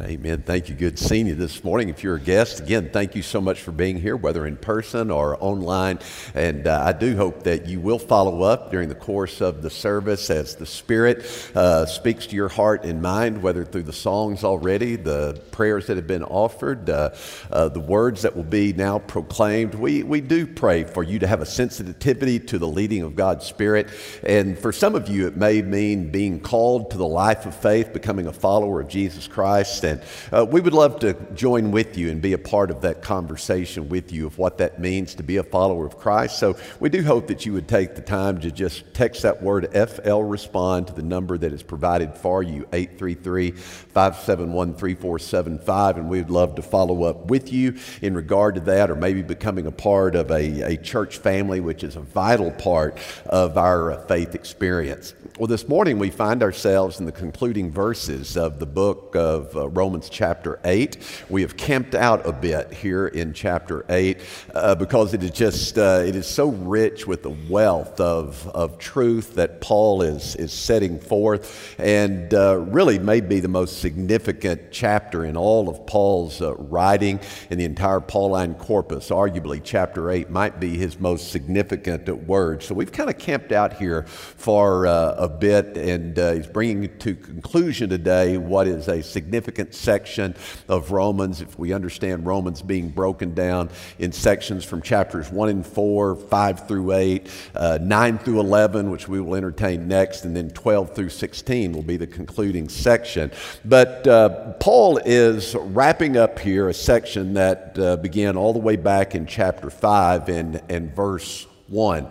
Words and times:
Amen. 0.00 0.42
Thank 0.42 0.68
you. 0.68 0.76
Good 0.76 0.96
seeing 0.96 1.26
you 1.26 1.34
this 1.34 1.64
morning. 1.64 1.88
If 1.88 2.04
you're 2.04 2.14
a 2.14 2.20
guest, 2.20 2.60
again, 2.60 2.90
thank 2.92 3.16
you 3.16 3.22
so 3.22 3.40
much 3.40 3.60
for 3.60 3.72
being 3.72 4.00
here, 4.00 4.16
whether 4.16 4.46
in 4.46 4.56
person 4.56 5.10
or 5.10 5.36
online. 5.42 5.98
And 6.34 6.68
uh, 6.68 6.84
I 6.84 6.92
do 6.92 7.16
hope 7.16 7.42
that 7.44 7.66
you 7.66 7.80
will 7.80 7.98
follow 7.98 8.42
up 8.42 8.70
during 8.70 8.88
the 8.90 8.94
course 8.94 9.40
of 9.40 9.60
the 9.60 9.70
service 9.70 10.30
as 10.30 10.54
the 10.54 10.66
Spirit 10.66 11.26
uh, 11.56 11.86
speaks 11.86 12.28
to 12.28 12.36
your 12.36 12.48
heart 12.48 12.84
and 12.84 13.02
mind, 13.02 13.42
whether 13.42 13.64
through 13.64 13.84
the 13.84 13.92
songs 13.92 14.44
already, 14.44 14.94
the 14.94 15.42
prayers 15.50 15.88
that 15.88 15.96
have 15.96 16.06
been 16.06 16.22
offered, 16.22 16.88
uh, 16.88 17.10
uh 17.50 17.68
the 17.68 17.80
words 17.80 18.22
that 18.22 18.36
will 18.36 18.44
be 18.44 18.72
now 18.72 19.00
proclaimed. 19.00 19.74
We, 19.74 20.04
we 20.04 20.20
do 20.20 20.46
pray 20.46 20.84
for 20.84 21.02
you 21.02 21.18
to 21.18 21.26
have 21.26 21.40
a 21.40 21.46
sensitivity 21.46 22.38
to 22.38 22.58
the 22.58 22.68
leading 22.68 23.02
of 23.02 23.16
God's 23.16 23.46
Spirit. 23.46 23.88
And 24.22 24.56
for 24.56 24.70
some 24.70 24.94
of 24.94 25.08
you, 25.08 25.26
it 25.26 25.36
may 25.36 25.60
mean 25.60 26.12
being 26.12 26.38
called 26.38 26.92
to 26.92 26.98
the 26.98 27.06
life 27.06 27.46
of 27.46 27.54
faith, 27.56 27.92
becoming 27.92 28.28
a 28.28 28.32
follower 28.32 28.80
of 28.80 28.86
Jesus 28.86 29.26
Christ. 29.26 29.87
Uh, 30.32 30.46
we 30.48 30.60
would 30.60 30.74
love 30.74 31.00
to 31.00 31.14
join 31.34 31.70
with 31.70 31.96
you 31.96 32.10
and 32.10 32.20
be 32.20 32.32
a 32.32 32.38
part 32.38 32.70
of 32.70 32.82
that 32.82 33.02
conversation 33.02 33.88
with 33.88 34.12
you 34.12 34.26
of 34.26 34.38
what 34.38 34.58
that 34.58 34.80
means 34.80 35.14
to 35.14 35.22
be 35.22 35.36
a 35.36 35.42
follower 35.42 35.86
of 35.86 35.98
Christ. 35.98 36.38
So 36.38 36.56
we 36.80 36.88
do 36.88 37.02
hope 37.02 37.28
that 37.28 37.46
you 37.46 37.52
would 37.54 37.68
take 37.68 37.94
the 37.94 38.02
time 38.02 38.40
to 38.40 38.50
just 38.50 38.92
text 38.94 39.22
that 39.22 39.42
word 39.42 39.68
FL 39.72 40.20
respond 40.20 40.88
to 40.88 40.92
the 40.92 41.02
number 41.02 41.38
that 41.38 41.52
is 41.52 41.62
provided 41.62 42.14
for 42.14 42.42
you, 42.42 42.66
833 42.72 43.52
571 43.52 44.74
3475. 44.74 45.96
And 45.96 46.08
we 46.08 46.18
would 46.18 46.30
love 46.30 46.54
to 46.56 46.62
follow 46.62 47.04
up 47.04 47.26
with 47.26 47.52
you 47.52 47.76
in 48.02 48.14
regard 48.14 48.56
to 48.56 48.60
that 48.62 48.90
or 48.90 48.94
maybe 48.96 49.22
becoming 49.22 49.66
a 49.66 49.72
part 49.72 50.14
of 50.14 50.30
a, 50.30 50.72
a 50.72 50.76
church 50.76 51.18
family, 51.18 51.60
which 51.60 51.82
is 51.82 51.96
a 51.96 52.00
vital 52.00 52.50
part 52.50 52.98
of 53.26 53.56
our 53.56 53.98
faith 54.06 54.34
experience. 54.34 55.14
Well, 55.38 55.46
this 55.46 55.68
morning 55.68 56.00
we 56.00 56.10
find 56.10 56.42
ourselves 56.42 56.98
in 56.98 57.06
the 57.06 57.12
concluding 57.12 57.70
verses 57.70 58.36
of 58.36 58.58
the 58.58 58.66
book 58.66 59.14
of 59.14 59.56
uh, 59.56 59.68
Romans, 59.68 60.08
chapter 60.10 60.58
8. 60.64 60.96
We 61.28 61.42
have 61.42 61.56
camped 61.56 61.94
out 61.94 62.26
a 62.26 62.32
bit 62.32 62.72
here 62.72 63.06
in 63.06 63.32
chapter 63.32 63.86
8 63.88 64.20
uh, 64.52 64.74
because 64.74 65.14
it 65.14 65.22
is 65.22 65.30
just 65.30 65.78
uh, 65.78 66.02
it 66.04 66.16
is 66.16 66.26
so 66.26 66.48
rich 66.48 67.06
with 67.06 67.22
the 67.22 67.36
wealth 67.48 68.00
of, 68.00 68.48
of 68.48 68.78
truth 68.78 69.36
that 69.36 69.60
Paul 69.60 70.02
is, 70.02 70.34
is 70.34 70.52
setting 70.52 70.98
forth, 70.98 71.76
and 71.78 72.34
uh, 72.34 72.56
really 72.56 72.98
may 72.98 73.20
be 73.20 73.38
the 73.38 73.46
most 73.46 73.78
significant 73.80 74.72
chapter 74.72 75.24
in 75.24 75.36
all 75.36 75.68
of 75.68 75.86
Paul's 75.86 76.42
uh, 76.42 76.56
writing 76.56 77.20
in 77.50 77.58
the 77.58 77.64
entire 77.64 78.00
Pauline 78.00 78.54
corpus. 78.54 79.10
Arguably, 79.10 79.60
chapter 79.62 80.10
8 80.10 80.30
might 80.30 80.58
be 80.58 80.76
his 80.76 80.98
most 80.98 81.30
significant 81.30 82.08
word. 82.26 82.64
So 82.64 82.74
we've 82.74 82.90
kind 82.90 83.08
of 83.08 83.18
camped 83.18 83.52
out 83.52 83.74
here 83.74 84.02
for 84.02 84.88
uh, 84.88 85.27
bit, 85.28 85.76
and 85.76 86.18
uh, 86.18 86.32
he's 86.32 86.46
bringing 86.46 86.96
to 86.98 87.14
conclusion 87.14 87.90
today 87.90 88.36
what 88.36 88.66
is 88.66 88.88
a 88.88 89.02
significant 89.02 89.74
section 89.74 90.34
of 90.68 90.90
Romans. 90.90 91.40
If 91.40 91.58
we 91.58 91.72
understand 91.72 92.26
Romans 92.26 92.62
being 92.62 92.88
broken 92.88 93.34
down 93.34 93.70
in 93.98 94.12
sections 94.12 94.64
from 94.64 94.82
chapters 94.82 95.30
1 95.30 95.48
and 95.48 95.66
4, 95.66 96.16
5 96.16 96.68
through 96.68 96.92
8, 96.92 97.30
uh, 97.54 97.78
9 97.80 98.18
through 98.18 98.40
11, 98.40 98.90
which 98.90 99.08
we 99.08 99.20
will 99.20 99.34
entertain 99.34 99.86
next, 99.86 100.24
and 100.24 100.36
then 100.36 100.50
12 100.50 100.94
through 100.94 101.10
16 101.10 101.72
will 101.72 101.82
be 101.82 101.96
the 101.96 102.06
concluding 102.06 102.68
section. 102.68 103.30
But 103.64 104.06
uh, 104.06 104.54
Paul 104.54 104.98
is 104.98 105.54
wrapping 105.54 106.16
up 106.16 106.38
here 106.38 106.68
a 106.68 106.74
section 106.74 107.34
that 107.34 107.78
uh, 107.78 107.96
began 107.96 108.36
all 108.36 108.52
the 108.52 108.58
way 108.58 108.76
back 108.76 109.14
in 109.14 109.26
chapter 109.26 109.70
5 109.70 110.28
and, 110.28 110.62
and 110.68 110.94
verse 110.94 111.46
1. 111.68 112.08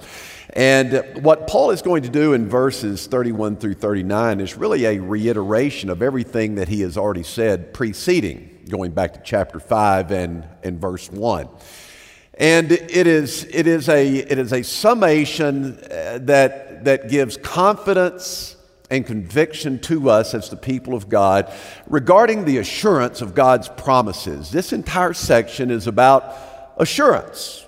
And 0.57 1.23
what 1.23 1.45
Paul 1.45 1.69
is 1.69 1.83
going 1.83 2.01
to 2.01 2.09
do 2.09 2.33
in 2.33 2.49
verses 2.49 3.05
31 3.05 3.57
through 3.57 3.75
39 3.75 4.39
is 4.39 4.57
really 4.57 4.85
a 4.85 4.99
reiteration 4.99 5.91
of 5.91 6.01
everything 6.01 6.55
that 6.55 6.67
he 6.67 6.81
has 6.81 6.97
already 6.97 7.21
said 7.21 7.75
preceding, 7.75 8.65
going 8.67 8.89
back 8.89 9.13
to 9.13 9.21
chapter 9.23 9.59
5 9.59 10.11
and, 10.11 10.47
and 10.63 10.81
verse 10.81 11.11
1. 11.11 11.47
And 12.39 12.71
it 12.71 13.05
is, 13.05 13.43
it 13.51 13.67
is, 13.67 13.87
a, 13.87 14.15
it 14.15 14.39
is 14.39 14.51
a 14.51 14.63
summation 14.63 15.75
uh, 15.75 16.17
that, 16.23 16.85
that 16.85 17.07
gives 17.07 17.37
confidence 17.37 18.55
and 18.89 19.05
conviction 19.05 19.77
to 19.81 20.09
us 20.09 20.33
as 20.33 20.49
the 20.49 20.57
people 20.57 20.95
of 20.95 21.07
God 21.07 21.53
regarding 21.85 22.45
the 22.45 22.57
assurance 22.57 23.21
of 23.21 23.35
God's 23.35 23.69
promises. 23.69 24.49
This 24.49 24.73
entire 24.73 25.13
section 25.13 25.69
is 25.69 25.85
about 25.85 26.35
assurance 26.77 27.66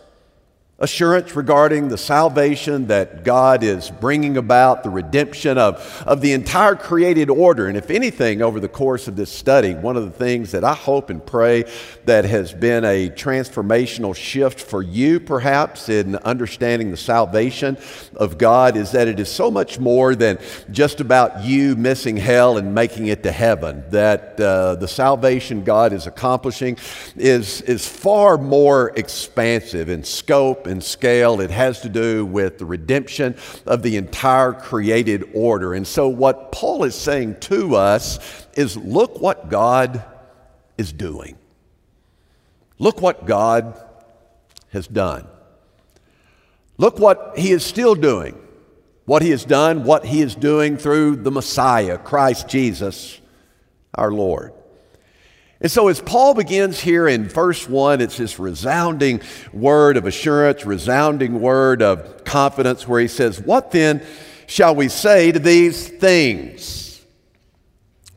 assurance 0.80 1.36
regarding 1.36 1.90
the 1.90 1.98
salvation 1.98 2.88
that 2.88 3.24
God 3.24 3.64
is 3.64 3.90
bringing 3.90 4.38
about, 4.38 4.84
the 4.84 4.90
redemption 4.90 5.58
of, 5.58 6.04
of 6.06 6.22
the 6.22 6.32
entire 6.32 6.76
created 6.76 7.30
order. 7.30 7.68
And 7.68 7.78
if 7.78 7.90
anything, 7.90 8.42
over 8.42 8.60
the 8.60 8.70
course 8.70 9.08
of 9.08 9.16
this 9.16 9.32
study, 9.32 9.74
one 9.74 9.98
of 9.98 10.06
the 10.06 10.12
things 10.12 10.52
that 10.52 10.64
I 10.64 10.74
hope 10.74 11.10
and 11.10 11.26
pray 11.26 11.66
that 12.06 12.24
has 12.26 12.54
been 12.54 12.86
a 12.86 13.10
transformational 13.10 14.16
shift 14.16 14.62
for 14.62 14.82
you, 14.82 15.20
perhaps, 15.20 15.90
in 15.90 16.16
understanding 16.18 16.92
the 16.92 16.98
salvation 16.98 17.78
of 18.16 18.38
God 18.38 18.78
is 18.78 18.92
that 18.92 19.08
it 19.08 19.20
is 19.20 19.30
so 19.30 19.52
much 19.52 19.80
more 19.80 20.16
than 20.16 20.40
just 20.72 21.02
about 21.02 21.44
you 21.44 21.76
missing 21.76 22.16
hell 22.16 22.58
and 22.58 22.74
making 22.74 23.08
it 23.08 23.24
to 23.24 23.32
heaven. 23.32 23.84
That 23.90 24.40
uh, 24.40 24.76
the 24.76 24.88
salvation 24.88 25.64
God 25.64 25.92
is 25.92 26.08
accomplishing 26.08 26.78
is, 27.18 27.62
is 27.64 27.88
far 27.88 28.38
more 28.38 28.94
expansive 28.96 29.90
in 29.90 30.04
scope 30.04 30.68
and 30.70 30.84
scale. 30.84 31.42
It 31.42 31.52
has 31.52 31.82
to 31.82 31.90
do 31.90 32.26
with 32.26 32.60
the 32.60 32.66
redemption 32.66 33.36
of 33.66 33.82
the 33.82 33.98
entire 33.98 34.54
created 34.54 35.30
order. 35.34 35.74
And 35.74 35.86
so, 35.86 36.08
what 36.08 36.52
Paul 36.52 36.84
is 36.84 36.96
saying 36.96 37.40
to 37.42 37.76
us 37.76 38.20
is 38.54 38.78
look 38.78 39.20
what 39.20 39.50
God 39.50 40.04
is 40.78 40.94
doing. 40.94 41.38
Look 42.78 43.02
what 43.02 43.26
God 43.26 43.78
has 44.72 44.88
done. 44.88 45.28
Look 46.78 46.98
what 46.98 47.34
he 47.38 47.52
is 47.52 47.66
still 47.66 47.96
doing. 47.96 48.40
What 49.06 49.22
he 49.22 49.32
has 49.32 49.44
done, 49.44 49.84
what 49.84 50.06
he 50.06 50.22
is 50.22 50.36
doing 50.36 50.78
through 50.78 51.18
the 51.18 51.32
Messiah, 51.32 51.98
Christ 51.98 52.48
Jesus, 52.48 53.20
our 53.94 54.12
Lord. 54.12 54.54
And 55.62 55.70
so, 55.70 55.90
as 55.90 56.00
Paul 56.00 56.36
begins 56.36 56.80
here 56.80 57.06
in 57.08 57.28
verse 57.28 57.68
1, 57.68 58.00
it's 58.00 58.16
this 58.16 58.40
resounding 58.40 59.22
word 59.52 59.98
of 59.98 60.06
assurance, 60.06 60.66
resounding 60.66 61.42
word 61.42 61.82
of 61.82 62.24
confidence, 62.24 62.88
where 62.88 63.02
he 63.02 63.10
says, 63.10 63.42
What 63.42 63.72
then 63.72 64.02
shall 64.48 64.74
we 64.74 64.88
say 64.88 65.34
to 65.34 65.40
these 65.40 65.90
things? 65.90 66.79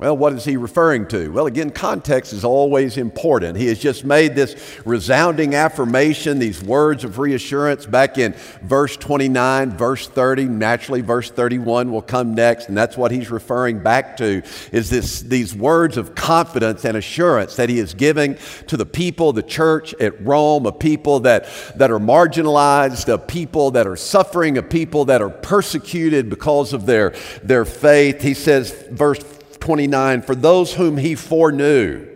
Well, 0.02 0.16
what 0.16 0.32
is 0.32 0.44
he 0.44 0.56
referring 0.56 1.06
to? 1.10 1.30
Well, 1.30 1.46
again, 1.46 1.70
context 1.70 2.32
is 2.32 2.42
always 2.42 2.96
important. 2.96 3.56
He 3.56 3.68
has 3.68 3.78
just 3.78 4.04
made 4.04 4.34
this 4.34 4.80
resounding 4.84 5.54
affirmation, 5.54 6.40
these 6.40 6.60
words 6.60 7.04
of 7.04 7.20
reassurance 7.20 7.86
back 7.86 8.18
in 8.18 8.34
verse 8.62 8.96
29, 8.96 9.70
verse 9.76 10.08
30. 10.08 10.46
Naturally, 10.46 11.02
verse 11.02 11.30
31 11.30 11.92
will 11.92 12.02
come 12.02 12.34
next, 12.34 12.66
and 12.66 12.76
that's 12.76 12.96
what 12.96 13.12
he's 13.12 13.30
referring 13.30 13.78
back 13.78 14.16
to 14.16 14.42
is 14.72 14.90
this, 14.90 15.20
these 15.20 15.54
words 15.54 15.96
of 15.96 16.16
confidence 16.16 16.84
and 16.84 16.96
assurance 16.96 17.54
that 17.54 17.68
he 17.68 17.78
is 17.78 17.94
giving 17.94 18.36
to 18.66 18.76
the 18.76 18.84
people, 18.84 19.32
the 19.32 19.40
church 19.40 19.94
at 20.00 20.20
Rome, 20.26 20.66
a 20.66 20.72
people 20.72 21.20
that, 21.20 21.46
that 21.76 21.92
are 21.92 22.00
marginalized, 22.00 23.06
a 23.06 23.18
people 23.18 23.70
that 23.70 23.86
are 23.86 23.94
suffering, 23.94 24.58
a 24.58 24.64
people 24.64 25.04
that 25.04 25.22
are 25.22 25.30
persecuted 25.30 26.28
because 26.28 26.72
of 26.72 26.86
their, 26.86 27.14
their 27.44 27.64
faith. 27.64 28.20
He 28.20 28.34
says, 28.34 28.72
verse 28.90 29.22
29 29.62 30.22
For 30.22 30.34
those 30.34 30.74
whom 30.74 30.96
he 30.96 31.14
foreknew, 31.14 32.08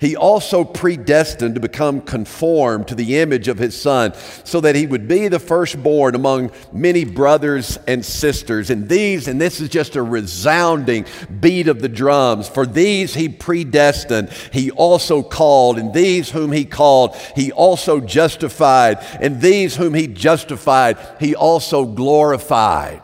he 0.00 0.16
also 0.16 0.64
predestined 0.64 1.54
to 1.54 1.60
become 1.60 2.00
conformed 2.00 2.88
to 2.88 2.94
the 2.94 3.18
image 3.18 3.48
of 3.48 3.58
his 3.58 3.78
son, 3.78 4.14
so 4.44 4.62
that 4.62 4.74
he 4.74 4.86
would 4.86 5.06
be 5.06 5.28
the 5.28 5.38
firstborn 5.38 6.14
among 6.14 6.52
many 6.72 7.04
brothers 7.04 7.78
and 7.86 8.02
sisters. 8.02 8.70
And 8.70 8.88
these, 8.88 9.28
and 9.28 9.38
this 9.38 9.60
is 9.60 9.68
just 9.68 9.94
a 9.94 10.02
resounding 10.02 11.04
beat 11.40 11.68
of 11.68 11.82
the 11.82 11.88
drums, 11.88 12.48
for 12.48 12.64
these 12.64 13.14
he 13.14 13.28
predestined, 13.28 14.30
he 14.50 14.70
also 14.70 15.22
called, 15.22 15.78
and 15.78 15.92
these 15.92 16.30
whom 16.30 16.50
he 16.50 16.64
called, 16.64 17.14
he 17.36 17.52
also 17.52 18.00
justified, 18.00 18.98
and 19.20 19.40
these 19.40 19.76
whom 19.76 19.92
he 19.92 20.06
justified, 20.06 20.96
he 21.20 21.34
also 21.34 21.84
glorified. 21.84 23.02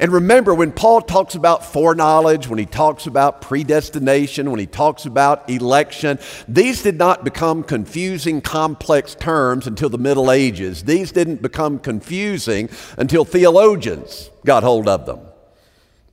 And 0.00 0.10
remember, 0.12 0.54
when 0.54 0.72
Paul 0.72 1.02
talks 1.02 1.34
about 1.34 1.62
foreknowledge, 1.62 2.48
when 2.48 2.58
he 2.58 2.64
talks 2.64 3.06
about 3.06 3.42
predestination, 3.42 4.50
when 4.50 4.58
he 4.58 4.66
talks 4.66 5.04
about 5.04 5.50
election, 5.50 6.18
these 6.48 6.82
did 6.82 6.96
not 6.96 7.22
become 7.22 7.62
confusing, 7.62 8.40
complex 8.40 9.14
terms 9.14 9.66
until 9.66 9.90
the 9.90 9.98
Middle 9.98 10.32
Ages. 10.32 10.84
These 10.84 11.12
didn't 11.12 11.42
become 11.42 11.78
confusing 11.78 12.70
until 12.96 13.26
theologians 13.26 14.30
got 14.46 14.62
hold 14.62 14.88
of 14.88 15.04
them. 15.04 15.20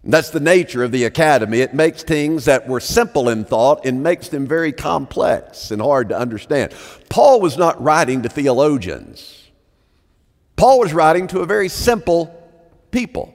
That's 0.03 0.31
the 0.31 0.41
nature 0.41 0.83
of 0.83 0.91
the 0.91 1.05
academy. 1.05 1.61
It 1.61 1.73
makes 1.73 2.03
things 2.03 2.43
that 2.45 2.67
were 2.67 2.81
simple 2.81 3.29
in 3.29 3.45
thought 3.45 3.85
and 3.85 4.03
makes 4.03 4.27
them 4.27 4.47
very 4.47 4.73
complex 4.73 5.71
and 5.71 5.81
hard 5.81 6.09
to 6.09 6.17
understand. 6.17 6.73
Paul 7.07 7.39
was 7.39 7.57
not 7.57 7.81
writing 7.81 8.21
to 8.23 8.29
theologians, 8.29 9.49
Paul 10.57 10.79
was 10.79 10.93
writing 10.93 11.27
to 11.27 11.39
a 11.39 11.45
very 11.45 11.69
simple 11.69 12.33
people. 12.91 13.33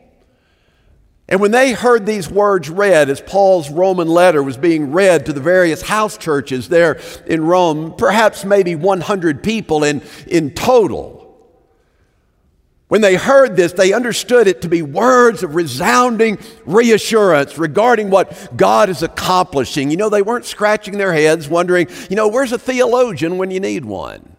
And 1.33 1.41
when 1.41 1.51
they 1.51 1.73
heard 1.73 2.05
these 2.05 2.31
words 2.31 2.69
read, 2.69 3.09
as 3.09 3.23
Paul's 3.23 3.71
Roman 3.71 4.07
letter 4.07 4.43
was 4.43 4.59
being 4.59 4.93
read 4.93 5.25
to 5.25 5.33
the 5.33 5.41
various 5.41 5.81
house 5.81 6.19
churches 6.19 6.69
there 6.69 7.01
in 7.25 7.43
Rome, 7.43 7.95
perhaps 7.97 8.45
maybe 8.45 8.75
100 8.75 9.43
people 9.43 9.83
in, 9.83 10.03
in 10.27 10.51
total, 10.51 11.35
when 12.89 13.01
they 13.01 13.15
heard 13.15 13.57
this, 13.57 13.73
they 13.73 13.95
understood 13.95 14.47
it 14.47 14.61
to 14.61 14.69
be 14.69 14.83
words 14.83 15.43
of 15.43 15.55
resounding 15.55 16.39
reassurance 16.67 17.57
regarding 17.57 18.11
what 18.11 18.55
God 18.55 18.91
is 18.91 19.03
accomplishing. 19.03 19.91
You 19.91 19.97
know, 19.97 20.11
they 20.11 20.21
weren't 20.21 20.45
scratching 20.45 20.99
their 20.99 21.15
heads 21.15 21.49
wondering, 21.49 21.89
you 22.11 22.17
know, 22.17 22.29
where's 22.29 22.53
a 22.53 22.59
theologian 22.59 23.39
when 23.39 23.51
you 23.51 23.61
need 23.61 23.87
one? 23.87 24.37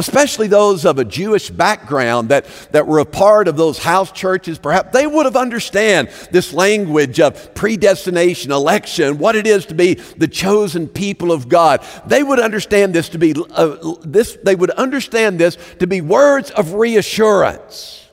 Especially 0.00 0.48
those 0.48 0.84
of 0.84 0.98
a 0.98 1.04
Jewish 1.04 1.50
background 1.50 2.30
that, 2.30 2.46
that 2.72 2.86
were 2.86 2.98
a 2.98 3.04
part 3.04 3.46
of 3.46 3.56
those 3.56 3.78
house 3.78 4.10
churches, 4.10 4.58
perhaps 4.58 4.92
they 4.92 5.06
would 5.06 5.26
have 5.26 5.36
understand 5.36 6.08
this 6.30 6.52
language 6.52 7.20
of 7.20 7.54
predestination, 7.54 8.50
election, 8.50 9.18
what 9.18 9.36
it 9.36 9.46
is 9.46 9.66
to 9.66 9.74
be 9.74 9.94
the 9.94 10.26
chosen 10.26 10.88
people 10.88 11.30
of 11.30 11.48
God. 11.48 11.84
They 12.06 12.22
would 12.22 12.40
understand 12.40 12.94
this 12.94 13.10
to 13.10 13.18
be 13.18 13.34
uh, 13.50 13.94
this. 14.02 14.36
They 14.42 14.54
would 14.54 14.70
understand 14.70 15.38
this 15.38 15.56
to 15.78 15.86
be 15.86 16.00
words 16.00 16.50
of 16.50 16.74
reassurance. 16.74 18.08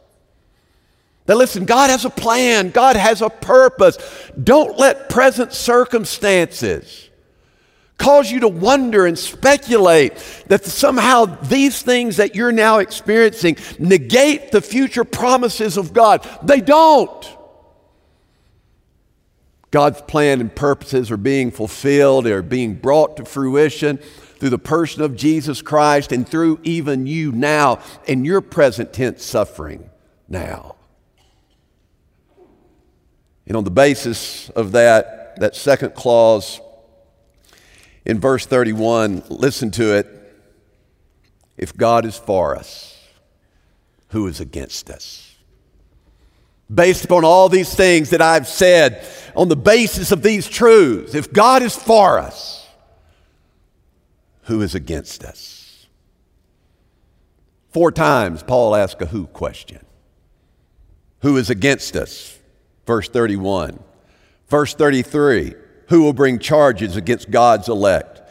That 1.25 1.37
listen, 1.37 1.65
God 1.65 1.89
has 1.89 2.05
a 2.05 2.09
plan. 2.09 2.69
God 2.69 2.95
has 2.95 3.21
a 3.21 3.29
purpose. 3.29 3.97
Don't 4.41 4.77
let 4.77 5.09
present 5.09 5.53
circumstances 5.53 7.06
cause 7.97 8.31
you 8.31 8.41
to 8.41 8.47
wonder 8.47 9.05
and 9.05 9.17
speculate 9.17 10.13
that 10.47 10.63
somehow 10.65 11.25
these 11.25 11.81
things 11.81 12.17
that 12.17 12.35
you're 12.35 12.51
now 12.51 12.77
experiencing 12.79 13.57
negate 13.79 14.51
the 14.51 14.61
future 14.61 15.03
promises 15.03 15.77
of 15.77 15.93
God. 15.93 16.27
They 16.43 16.61
don't. 16.61 17.37
God's 19.71 20.01
plan 20.01 20.39
and 20.39 20.53
purposes 20.53 21.11
are 21.11 21.17
being 21.17 21.51
fulfilled, 21.51 22.25
they 22.25 22.31
are 22.31 22.41
being 22.41 22.75
brought 22.75 23.17
to 23.17 23.25
fruition 23.25 23.97
through 24.37 24.49
the 24.49 24.59
person 24.59 25.01
of 25.01 25.15
Jesus 25.15 25.61
Christ 25.61 26.11
and 26.11 26.27
through 26.27 26.59
even 26.63 27.07
you 27.07 27.31
now 27.31 27.81
in 28.05 28.23
your 28.23 28.41
present 28.41 28.93
tense 28.93 29.25
suffering 29.25 29.89
now. 30.29 30.75
And 33.47 33.57
on 33.57 33.63
the 33.63 33.71
basis 33.71 34.49
of 34.51 34.73
that, 34.73 35.39
that 35.39 35.55
second 35.55 35.95
clause, 35.95 36.61
in 38.07 38.21
verse 38.21 38.45
31, 38.45 39.23
listen 39.27 39.69
to 39.71 39.97
it. 39.97 40.07
If 41.57 41.75
God 41.75 42.05
is 42.05 42.17
for 42.17 42.55
us, 42.55 42.97
who 44.09 44.27
is 44.27 44.39
against 44.39 44.89
us? 44.89 45.35
Based 46.73 47.03
upon 47.03 47.25
all 47.25 47.49
these 47.49 47.75
things 47.75 48.11
that 48.11 48.21
I've 48.21 48.47
said, 48.47 49.05
on 49.35 49.49
the 49.49 49.57
basis 49.57 50.13
of 50.13 50.23
these 50.23 50.47
truths, 50.47 51.15
if 51.15 51.33
God 51.33 51.61
is 51.61 51.75
for 51.75 52.17
us, 52.17 52.65
who 54.43 54.61
is 54.61 54.73
against 54.73 55.25
us? 55.25 55.87
Four 57.71 57.91
times 57.91 58.41
Paul 58.41 58.73
asked 58.73 59.01
a 59.01 59.05
who 59.05 59.27
question. 59.27 59.85
Who 61.23 61.35
is 61.35 61.49
against 61.49 61.97
us? 61.97 62.39
Verse 62.85 63.09
31. 63.09 63.83
Verse 64.47 64.73
33 64.73 65.55
who 65.87 66.03
will 66.03 66.13
bring 66.13 66.39
charges 66.39 66.95
against 66.95 67.31
God's 67.31 67.69
elect? 67.69 68.21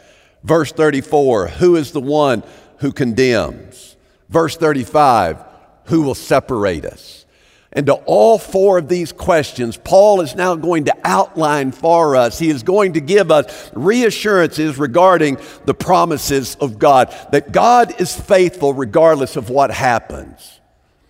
Verse 0.43 0.71
34, 0.71 1.47
who 1.47 1.75
is 1.75 1.91
the 1.91 2.01
one 2.01 2.43
who 2.77 2.91
condemns? 2.91 3.95
Verse 4.29 4.55
35, 4.55 5.43
who 5.85 6.01
will 6.01 6.15
separate 6.15 6.85
us? 6.85 7.25
And 7.73 7.85
to 7.87 7.93
all 7.93 8.39
four 8.39 8.77
of 8.77 8.87
these 8.87 9.11
questions, 9.11 9.77
Paul 9.77 10.21
is 10.21 10.35
now 10.35 10.55
going 10.55 10.85
to 10.85 10.95
outline 11.03 11.71
for 11.71 12.15
us. 12.15 12.39
He 12.39 12.49
is 12.49 12.63
going 12.63 12.93
to 12.93 13.01
give 13.01 13.29
us 13.29 13.71
reassurances 13.73 14.77
regarding 14.77 15.37
the 15.65 15.73
promises 15.73 16.55
of 16.61 16.79
God, 16.79 17.13
that 17.31 17.51
God 17.51 17.99
is 17.99 18.15
faithful 18.19 18.73
regardless 18.73 19.35
of 19.35 19.49
what 19.49 19.69
happens. 19.69 20.59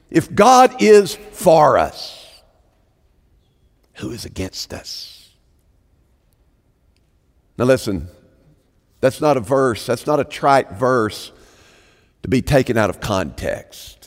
If 0.09 0.33
God 0.33 0.81
is 0.81 1.15
for 1.15 1.77
us, 1.77 2.25
who 3.95 4.11
is 4.11 4.25
against 4.25 4.73
us? 4.73 5.16
Now, 7.57 7.65
listen, 7.65 8.07
that's 8.99 9.21
not 9.21 9.37
a 9.37 9.39
verse, 9.39 9.85
that's 9.85 10.05
not 10.05 10.19
a 10.19 10.23
trite 10.23 10.71
verse 10.71 11.31
to 12.23 12.29
be 12.29 12.41
taken 12.41 12.77
out 12.77 12.89
of 12.89 12.99
context. 12.99 13.97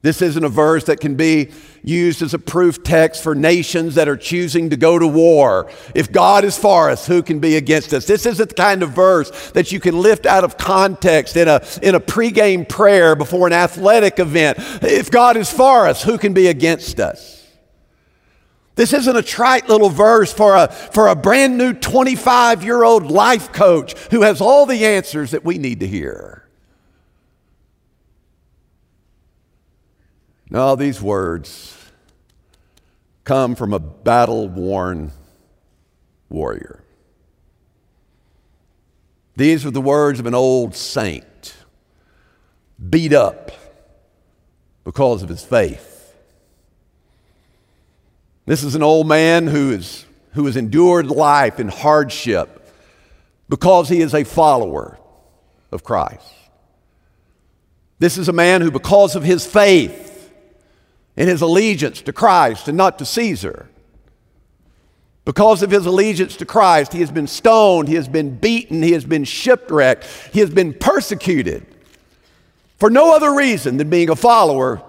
This 0.00 0.22
isn't 0.22 0.44
a 0.44 0.48
verse 0.48 0.84
that 0.84 1.00
can 1.00 1.16
be 1.16 1.50
used 1.82 2.22
as 2.22 2.32
a 2.32 2.38
proof 2.38 2.84
text 2.84 3.22
for 3.22 3.34
nations 3.34 3.96
that 3.96 4.08
are 4.08 4.16
choosing 4.16 4.70
to 4.70 4.76
go 4.76 4.96
to 4.96 5.06
war. 5.06 5.70
If 5.92 6.12
God 6.12 6.44
is 6.44 6.56
for 6.56 6.88
us, 6.88 7.06
who 7.06 7.20
can 7.20 7.40
be 7.40 7.56
against 7.56 7.92
us? 7.92 8.06
This 8.06 8.24
isn't 8.24 8.50
the 8.50 8.54
kind 8.54 8.84
of 8.84 8.90
verse 8.90 9.50
that 9.50 9.72
you 9.72 9.80
can 9.80 10.00
lift 10.00 10.24
out 10.24 10.44
of 10.44 10.56
context 10.56 11.36
in 11.36 11.48
a, 11.48 11.60
in 11.82 11.96
a 11.96 12.00
pregame 12.00 12.68
prayer 12.68 13.16
before 13.16 13.48
an 13.48 13.52
athletic 13.52 14.20
event. 14.20 14.58
If 14.82 15.10
God 15.10 15.36
is 15.36 15.50
for 15.50 15.88
us, 15.88 16.04
who 16.04 16.16
can 16.16 16.32
be 16.32 16.46
against 16.46 17.00
us? 17.00 17.37
This 18.78 18.92
isn't 18.92 19.16
a 19.16 19.22
trite 19.22 19.68
little 19.68 19.90
verse 19.90 20.32
for 20.32 20.54
a, 20.54 20.68
for 20.68 21.08
a 21.08 21.16
brand 21.16 21.58
new 21.58 21.72
25 21.72 22.62
year 22.62 22.84
old 22.84 23.10
life 23.10 23.52
coach 23.52 23.98
who 24.12 24.22
has 24.22 24.40
all 24.40 24.66
the 24.66 24.86
answers 24.86 25.32
that 25.32 25.44
we 25.44 25.58
need 25.58 25.80
to 25.80 25.86
hear. 25.88 26.48
No, 30.48 30.76
these 30.76 31.02
words 31.02 31.76
come 33.24 33.56
from 33.56 33.72
a 33.72 33.80
battle 33.80 34.48
worn 34.48 35.10
warrior. 36.28 36.84
These 39.34 39.66
are 39.66 39.72
the 39.72 39.80
words 39.80 40.20
of 40.20 40.26
an 40.26 40.36
old 40.36 40.76
saint, 40.76 41.56
beat 42.88 43.12
up 43.12 43.50
because 44.84 45.24
of 45.24 45.28
his 45.30 45.44
faith. 45.44 45.97
This 48.48 48.64
is 48.64 48.74
an 48.74 48.82
old 48.82 49.06
man 49.06 49.46
who, 49.46 49.72
is, 49.72 50.06
who 50.32 50.46
has 50.46 50.56
endured 50.56 51.08
life 51.08 51.60
in 51.60 51.68
hardship 51.68 52.72
because 53.46 53.90
he 53.90 54.00
is 54.00 54.14
a 54.14 54.24
follower 54.24 54.98
of 55.70 55.84
Christ. 55.84 56.24
This 57.98 58.16
is 58.16 58.30
a 58.30 58.32
man 58.32 58.62
who, 58.62 58.70
because 58.70 59.16
of 59.16 59.22
his 59.22 59.44
faith 59.44 60.32
and 61.14 61.28
his 61.28 61.42
allegiance 61.42 62.00
to 62.00 62.12
Christ 62.14 62.68
and 62.68 62.76
not 62.78 62.98
to 63.00 63.04
Caesar, 63.04 63.68
because 65.26 65.62
of 65.62 65.70
his 65.70 65.84
allegiance 65.84 66.34
to 66.38 66.46
Christ, 66.46 66.94
he 66.94 67.00
has 67.00 67.10
been 67.10 67.26
stoned, 67.26 67.86
he 67.86 67.96
has 67.96 68.08
been 68.08 68.34
beaten, 68.34 68.82
he 68.82 68.92
has 68.92 69.04
been 69.04 69.24
shipwrecked, 69.24 70.06
he 70.32 70.40
has 70.40 70.48
been 70.48 70.72
persecuted 70.72 71.66
for 72.78 72.88
no 72.88 73.14
other 73.14 73.34
reason 73.34 73.76
than 73.76 73.90
being 73.90 74.08
a 74.08 74.16
follower 74.16 74.82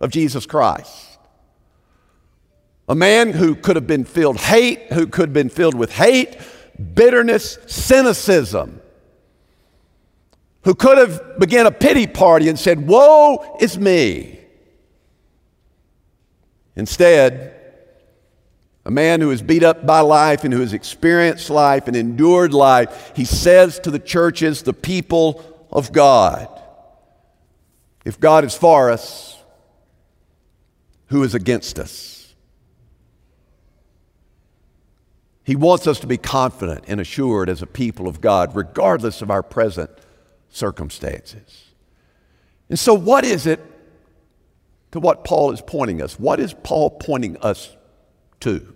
of 0.00 0.10
Jesus 0.10 0.44
Christ. 0.44 1.09
A 2.90 2.94
man 2.96 3.30
who 3.32 3.54
could 3.54 3.76
have 3.76 3.86
been 3.86 4.04
filled 4.04 4.38
hate, 4.38 4.92
who 4.92 5.06
could 5.06 5.28
have 5.28 5.32
been 5.32 5.48
filled 5.48 5.76
with 5.76 5.92
hate, 5.92 6.36
bitterness, 6.92 7.56
cynicism, 7.68 8.80
who 10.64 10.74
could 10.74 10.98
have 10.98 11.38
began 11.38 11.66
a 11.66 11.70
pity 11.70 12.08
party 12.08 12.48
and 12.48 12.58
said, 12.58 12.88
"Woe 12.88 13.56
is 13.60 13.78
me." 13.78 14.40
Instead, 16.74 17.54
a 18.84 18.90
man 18.90 19.20
who 19.20 19.30
is 19.30 19.40
beat 19.40 19.62
up 19.62 19.86
by 19.86 20.00
life 20.00 20.42
and 20.42 20.52
who 20.52 20.60
has 20.60 20.72
experienced 20.72 21.48
life 21.48 21.86
and 21.86 21.94
endured 21.94 22.52
life, 22.52 23.12
he 23.14 23.24
says 23.24 23.78
to 23.84 23.92
the 23.92 24.00
churches, 24.00 24.62
the 24.62 24.72
people 24.72 25.44
of 25.70 25.92
God, 25.92 26.48
if 28.04 28.18
God 28.18 28.44
is 28.44 28.56
for 28.56 28.90
us, 28.90 29.36
who 31.06 31.22
is 31.22 31.36
against 31.36 31.78
us? 31.78 32.19
He 35.50 35.56
wants 35.56 35.88
us 35.88 35.98
to 35.98 36.06
be 36.06 36.16
confident 36.16 36.84
and 36.86 37.00
assured 37.00 37.48
as 37.48 37.60
a 37.60 37.66
people 37.66 38.06
of 38.06 38.20
God, 38.20 38.54
regardless 38.54 39.20
of 39.20 39.32
our 39.32 39.42
present 39.42 39.90
circumstances. 40.48 41.72
And 42.68 42.78
so, 42.78 42.94
what 42.94 43.24
is 43.24 43.48
it 43.48 43.58
to 44.92 45.00
what 45.00 45.24
Paul 45.24 45.50
is 45.50 45.60
pointing 45.60 46.00
us? 46.02 46.20
What 46.20 46.38
is 46.38 46.54
Paul 46.54 46.90
pointing 46.90 47.36
us 47.38 47.76
to? 48.38 48.72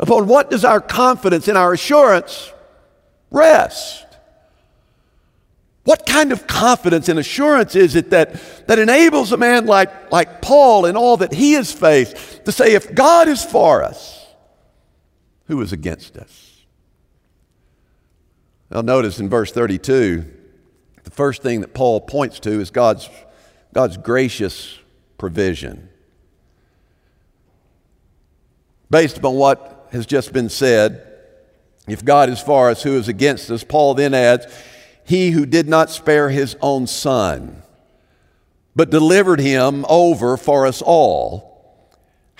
Upon 0.00 0.28
what 0.28 0.48
does 0.48 0.64
our 0.64 0.80
confidence 0.80 1.46
and 1.46 1.58
our 1.58 1.74
assurance 1.74 2.50
rest? 3.30 4.06
What 5.84 6.06
kind 6.06 6.32
of 6.32 6.46
confidence 6.46 7.10
and 7.10 7.18
assurance 7.18 7.76
is 7.76 7.96
it 7.96 8.08
that, 8.12 8.66
that 8.66 8.78
enables 8.78 9.30
a 9.30 9.36
man 9.36 9.66
like, 9.66 10.10
like 10.10 10.40
Paul 10.40 10.86
and 10.86 10.96
all 10.96 11.18
that 11.18 11.34
he 11.34 11.52
has 11.52 11.70
faced 11.70 12.46
to 12.46 12.50
say, 12.50 12.72
if 12.72 12.94
God 12.94 13.28
is 13.28 13.44
for 13.44 13.82
us, 13.82 14.21
who 15.52 15.60
is 15.60 15.70
against 15.70 16.16
us? 16.16 16.62
Now, 18.70 18.80
notice 18.80 19.20
in 19.20 19.28
verse 19.28 19.52
32, 19.52 20.24
the 21.04 21.10
first 21.10 21.42
thing 21.42 21.60
that 21.60 21.74
Paul 21.74 22.00
points 22.00 22.40
to 22.40 22.58
is 22.58 22.70
God's, 22.70 23.10
God's 23.74 23.98
gracious 23.98 24.78
provision. 25.18 25.90
Based 28.88 29.18
upon 29.18 29.34
what 29.34 29.88
has 29.92 30.06
just 30.06 30.32
been 30.32 30.48
said, 30.48 31.06
if 31.86 32.02
God 32.02 32.30
is 32.30 32.40
for 32.40 32.70
us, 32.70 32.82
who 32.82 32.96
is 32.96 33.08
against 33.08 33.50
us? 33.50 33.62
Paul 33.62 33.92
then 33.92 34.14
adds, 34.14 34.46
He 35.04 35.32
who 35.32 35.44
did 35.44 35.68
not 35.68 35.90
spare 35.90 36.30
his 36.30 36.56
own 36.62 36.86
son, 36.86 37.62
but 38.74 38.88
delivered 38.88 39.40
him 39.40 39.84
over 39.86 40.38
for 40.38 40.66
us 40.66 40.80
all, 40.80 41.51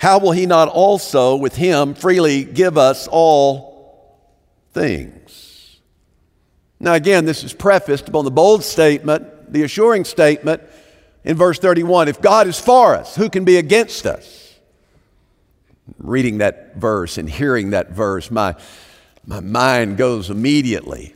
how 0.03 0.19
will 0.19 0.33
he 0.33 0.45
not 0.45 0.67
also 0.67 1.37
with 1.37 1.55
him 1.55 1.93
freely 1.93 2.43
give 2.43 2.77
us 2.77 3.07
all 3.09 4.19
things? 4.73 5.79
Now, 6.77 6.95
again, 6.95 7.23
this 7.23 7.41
is 7.41 7.53
prefaced 7.53 8.09
upon 8.09 8.25
the 8.25 8.31
bold 8.31 8.65
statement, 8.65 9.53
the 9.53 9.63
assuring 9.63 10.03
statement 10.03 10.61
in 11.23 11.37
verse 11.37 11.57
31 11.57 12.09
if 12.09 12.19
God 12.19 12.47
is 12.47 12.59
for 12.59 12.93
us, 12.93 13.15
who 13.15 13.29
can 13.29 13.45
be 13.45 13.55
against 13.55 14.05
us? 14.05 14.59
Reading 15.99 16.39
that 16.39 16.75
verse 16.75 17.17
and 17.17 17.29
hearing 17.29 17.69
that 17.69 17.91
verse, 17.91 18.29
my 18.29 18.55
my 19.25 19.39
mind 19.39 19.95
goes 19.95 20.29
immediately 20.29 21.15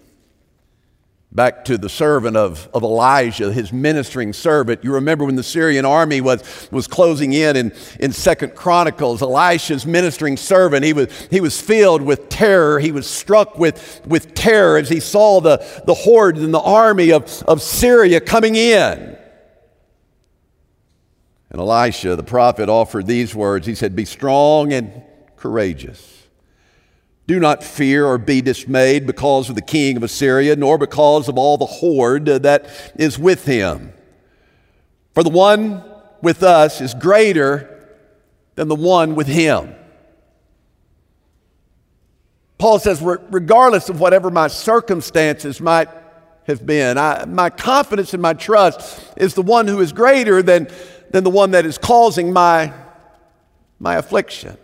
back 1.32 1.66
to 1.66 1.78
the 1.78 1.90
servant 1.90 2.38
of, 2.38 2.70
of 2.74 2.84
Elijah, 2.84 3.52
his 3.52 3.74
ministering 3.74 4.34
servant. 4.34 4.84
You 4.84 4.94
remember 4.94 5.26
when 5.26 5.36
the 5.36 5.44
Syrian 5.44 5.86
army 5.86 6.22
was, 6.22 6.70
was 6.72 6.88
closing 6.88 7.34
in, 7.34 7.56
in 7.56 7.74
in 8.00 8.12
Second 8.14 8.56
Chronicles, 8.56 9.22
Elisha's 9.22 9.86
ministering 9.86 10.38
servant, 10.38 10.86
he 10.86 10.94
was, 10.94 11.12
he 11.30 11.42
was 11.42 11.60
filled 11.60 12.02
with 12.02 12.30
terror. 12.30 12.80
He 12.80 12.92
was 12.92 13.08
struck 13.08 13.58
with, 13.58 14.02
with 14.06 14.34
terror 14.34 14.78
as 14.78 14.90
he 14.90 15.00
saw 15.00 15.42
the, 15.42 15.58
the 15.86 15.94
horde 15.94 16.38
and 16.38 16.54
the 16.54 16.60
army 16.60 17.12
of, 17.12 17.44
of 17.44 17.62
Syria 17.62 18.22
coming 18.22 18.56
in. 18.56 19.18
And 21.50 21.62
Elisha, 21.62 22.16
the 22.16 22.24
prophet, 22.24 22.70
offered 22.70 23.08
these 23.08 23.34
words. 23.34 23.68
He 23.68 23.76
said, 23.76 23.96
Be 23.96 24.06
strong 24.06 24.74
and 24.74 25.04
courageous. 25.38 26.17
Do 27.28 27.40
not 27.40 27.62
fear 27.62 28.06
or 28.06 28.18
be 28.18 28.42
dismayed 28.42 29.06
because 29.06 29.50
of 29.50 29.56
the 29.56 29.62
king 29.62 29.98
of 29.98 30.04
Assyria, 30.04 30.56
nor 30.56 30.78
because 30.78 31.28
of 31.28 31.38
all 31.38 31.58
the 31.58 31.66
horde 31.66 32.26
that 32.26 32.94
is 32.96 33.20
with 33.20 33.46
him. 33.46 33.94
For 35.14 35.24
the 35.24 35.30
one 35.30 35.84
with 36.22 36.42
us 36.42 36.80
is 36.80 36.94
greater 36.94 37.74
than 38.56 38.70
the 38.70 38.76
one 38.76 39.16
with 39.16 39.28
him. 39.28 39.76
Paul 42.58 42.80
says, 42.80 43.02
regardless 43.02 43.90
of 43.90 44.00
whatever 44.00 44.32
my 44.32 44.48
circumstances 44.48 45.62
might 45.62 45.90
have 46.48 46.66
been, 46.66 46.98
I, 46.98 47.26
my 47.26 47.50
confidence 47.50 48.14
and 48.14 48.22
my 48.22 48.34
trust 48.34 49.14
is 49.18 49.34
the 49.34 49.44
one 49.44 49.68
who 49.68 49.80
is 49.82 49.92
greater 49.92 50.42
than, 50.42 50.70
than 51.12 51.24
the 51.24 51.30
one 51.30 51.52
that 51.52 51.66
is 51.66 51.78
causing 51.78 52.34
my, 52.34 52.74
my 53.80 53.96
affliction. 53.96 54.58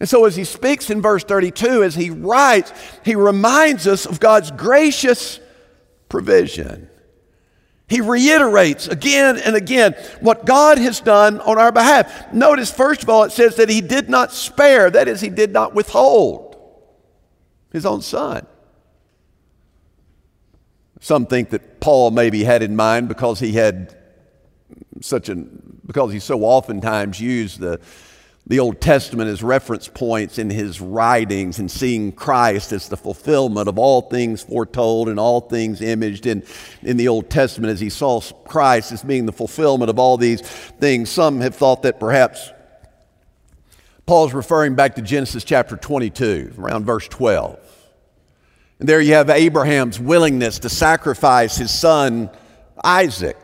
And 0.00 0.08
so, 0.08 0.24
as 0.26 0.36
he 0.36 0.44
speaks 0.44 0.90
in 0.90 1.02
verse 1.02 1.24
32, 1.24 1.82
as 1.82 1.94
he 1.94 2.10
writes, 2.10 2.72
he 3.04 3.16
reminds 3.16 3.86
us 3.86 4.06
of 4.06 4.20
God's 4.20 4.50
gracious 4.52 5.40
provision. 6.08 6.88
He 7.88 8.00
reiterates 8.00 8.86
again 8.86 9.38
and 9.38 9.56
again 9.56 9.94
what 10.20 10.44
God 10.44 10.78
has 10.78 11.00
done 11.00 11.40
on 11.40 11.58
our 11.58 11.72
behalf. 11.72 12.32
Notice, 12.32 12.70
first 12.70 13.02
of 13.02 13.08
all, 13.08 13.24
it 13.24 13.32
says 13.32 13.56
that 13.56 13.70
he 13.70 13.80
did 13.80 14.08
not 14.08 14.32
spare, 14.32 14.90
that 14.90 15.08
is, 15.08 15.20
he 15.20 15.30
did 15.30 15.52
not 15.52 15.74
withhold 15.74 16.56
his 17.72 17.86
own 17.86 18.02
son. 18.02 18.46
Some 21.00 21.26
think 21.26 21.50
that 21.50 21.80
Paul 21.80 22.10
maybe 22.10 22.44
had 22.44 22.62
in 22.62 22.76
mind 22.76 23.08
because 23.08 23.40
he 23.40 23.52
had 23.52 23.96
such 25.00 25.28
an, 25.28 25.80
because 25.86 26.12
he 26.12 26.18
so 26.18 26.42
oftentimes 26.42 27.20
used 27.20 27.60
the 27.60 27.80
the 28.48 28.60
Old 28.60 28.80
Testament 28.80 29.28
as 29.28 29.42
reference 29.42 29.88
points 29.88 30.38
in 30.38 30.48
his 30.48 30.80
writings 30.80 31.58
and 31.58 31.70
seeing 31.70 32.12
Christ 32.12 32.72
as 32.72 32.88
the 32.88 32.96
fulfillment 32.96 33.68
of 33.68 33.78
all 33.78 34.02
things 34.02 34.42
foretold 34.42 35.10
and 35.10 35.20
all 35.20 35.42
things 35.42 35.82
imaged 35.82 36.24
in, 36.24 36.42
in 36.82 36.96
the 36.96 37.08
Old 37.08 37.28
Testament 37.28 37.70
as 37.70 37.78
he 37.80 37.90
saw 37.90 38.20
Christ 38.46 38.90
as 38.90 39.02
being 39.02 39.26
the 39.26 39.32
fulfillment 39.32 39.90
of 39.90 39.98
all 39.98 40.16
these 40.16 40.40
things. 40.40 41.10
Some 41.10 41.42
have 41.42 41.54
thought 41.54 41.82
that 41.82 42.00
perhaps 42.00 42.50
Paul's 44.06 44.32
referring 44.32 44.74
back 44.74 44.94
to 44.94 45.02
Genesis 45.02 45.44
chapter 45.44 45.76
22, 45.76 46.54
around 46.58 46.86
verse 46.86 47.06
12. 47.08 47.58
And 48.80 48.88
there 48.88 49.02
you 49.02 49.12
have 49.12 49.28
Abraham's 49.28 50.00
willingness 50.00 50.60
to 50.60 50.70
sacrifice 50.70 51.58
his 51.58 51.70
son 51.70 52.30
Isaac. 52.82 53.36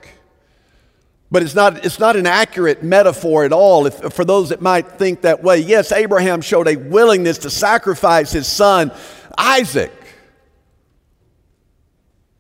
But 1.35 1.43
it's 1.43 1.57
not, 1.57 1.85
it's 1.85 1.99
not 1.99 2.15
an 2.15 2.29
accurate 2.29 2.85
metaphor 2.85 3.45
at 3.45 3.53
all 3.53 3.87
if, 3.87 4.15
for 4.15 4.25
those 4.25 4.51
that 4.51 4.61
might 4.61 4.87
think 4.87 5.23
that 5.23 5.43
way. 5.43 5.59
Yes, 5.59 5.91
Abraham 5.91 6.41
showed 6.41 6.69
a 6.69 6.77
willingness 6.77 7.39
to 7.39 7.51
sacrifice 7.51 8.31
his 8.31 8.47
son, 8.47 8.93
Isaac. 9.37 9.91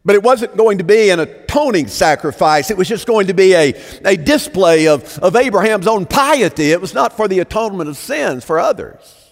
But 0.05 0.15
it 0.15 0.23
wasn't 0.23 0.57
going 0.57 0.79
to 0.79 0.85
be 0.85 1.11
an 1.11 1.19
atoning 1.19 1.89
sacrifice. 1.89 2.71
It 2.71 2.77
was 2.77 2.87
just 2.87 3.09
going 3.09 3.27
to 3.27 3.35
be 3.35 3.55
a, 3.55 3.75
a 4.05 4.17
display 4.17 4.87
of, 4.87 5.19
of 5.19 5.35
Abraham's 5.35 5.89
own 5.89 6.07
piety. 6.07 6.71
It 6.71 6.81
was 6.81 6.95
not 6.95 7.17
for 7.17 7.27
the 7.27 7.41
atonement 7.41 7.91
of 7.91 7.97
sins 7.97 8.45
for 8.45 8.61
others. 8.61 9.29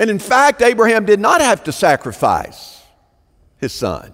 And 0.00 0.10
in 0.10 0.18
fact, 0.18 0.60
Abraham 0.60 1.06
did 1.06 1.20
not 1.20 1.40
have 1.40 1.62
to 1.62 1.70
sacrifice 1.70 2.82
his 3.58 3.72
son. 3.72 4.12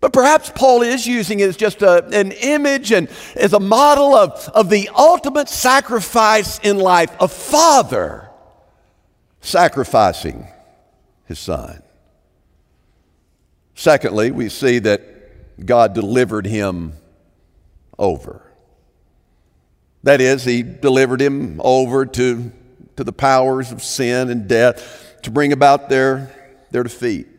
But 0.00 0.12
perhaps 0.12 0.52
Paul 0.54 0.82
is 0.82 1.06
using 1.06 1.40
it 1.40 1.48
as 1.48 1.56
just 1.56 1.82
a, 1.82 2.04
an 2.06 2.30
image 2.32 2.92
and 2.92 3.08
as 3.34 3.52
a 3.52 3.60
model 3.60 4.14
of, 4.14 4.48
of 4.54 4.70
the 4.70 4.88
ultimate 4.96 5.48
sacrifice 5.48 6.60
in 6.60 6.78
life, 6.78 7.14
a 7.18 7.26
father 7.26 8.30
sacrificing 9.40 10.46
his 11.24 11.38
son. 11.38 11.82
Secondly, 13.74 14.30
we 14.30 14.48
see 14.48 14.78
that 14.80 15.64
God 15.64 15.94
delivered 15.94 16.46
him 16.46 16.94
over. 17.98 18.42
That 20.04 20.20
is, 20.20 20.44
he 20.44 20.62
delivered 20.62 21.20
him 21.20 21.60
over 21.62 22.06
to, 22.06 22.52
to 22.96 23.04
the 23.04 23.12
powers 23.12 23.72
of 23.72 23.82
sin 23.82 24.30
and 24.30 24.48
death 24.48 25.16
to 25.22 25.30
bring 25.30 25.52
about 25.52 25.88
their, 25.88 26.32
their 26.70 26.84
defeat. 26.84 27.37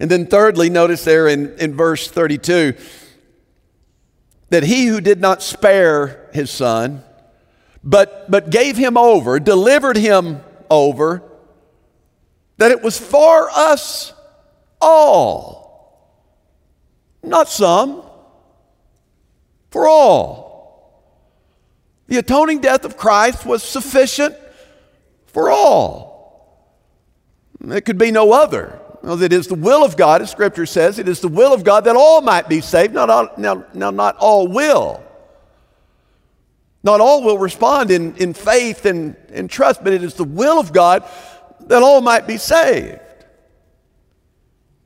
And 0.00 0.10
then, 0.10 0.26
thirdly, 0.26 0.70
notice 0.70 1.04
there 1.04 1.28
in, 1.28 1.58
in 1.58 1.76
verse 1.76 2.10
32 2.10 2.74
that 4.48 4.62
he 4.62 4.86
who 4.86 5.00
did 5.00 5.20
not 5.20 5.42
spare 5.42 6.28
his 6.32 6.50
son, 6.50 7.04
but, 7.84 8.28
but 8.30 8.50
gave 8.50 8.78
him 8.78 8.96
over, 8.96 9.38
delivered 9.38 9.96
him 9.96 10.40
over, 10.70 11.22
that 12.56 12.70
it 12.70 12.82
was 12.82 12.98
for 12.98 13.50
us 13.50 14.12
all. 14.80 15.60
Not 17.22 17.48
some, 17.48 18.02
for 19.70 19.86
all. 19.86 20.50
The 22.06 22.16
atoning 22.16 22.60
death 22.60 22.86
of 22.86 22.96
Christ 22.96 23.44
was 23.44 23.62
sufficient 23.62 24.34
for 25.26 25.50
all. 25.50 26.10
It 27.68 27.82
could 27.82 27.98
be 27.98 28.10
no 28.10 28.32
other. 28.32 28.79
Well, 29.02 29.22
it 29.22 29.32
is 29.32 29.46
the 29.46 29.54
will 29.54 29.84
of 29.84 29.96
God, 29.96 30.20
as 30.20 30.30
Scripture 30.30 30.66
says, 30.66 30.98
it 30.98 31.08
is 31.08 31.20
the 31.20 31.28
will 31.28 31.54
of 31.54 31.64
God 31.64 31.84
that 31.84 31.96
all 31.96 32.20
might 32.20 32.48
be 32.48 32.60
saved. 32.60 32.92
Not 32.92 33.08
all, 33.08 33.30
now, 33.38 33.64
now, 33.72 33.90
not 33.90 34.16
all 34.16 34.46
will. 34.46 35.02
Not 36.82 37.00
all 37.00 37.22
will 37.22 37.38
respond 37.38 37.90
in, 37.90 38.14
in 38.16 38.34
faith 38.34 38.86
and, 38.86 39.16
and 39.30 39.48
trust, 39.48 39.82
but 39.82 39.92
it 39.92 40.02
is 40.02 40.14
the 40.14 40.24
will 40.24 40.58
of 40.58 40.72
God 40.72 41.04
that 41.60 41.82
all 41.82 42.00
might 42.00 42.26
be 42.26 42.36
saved. 42.36 43.00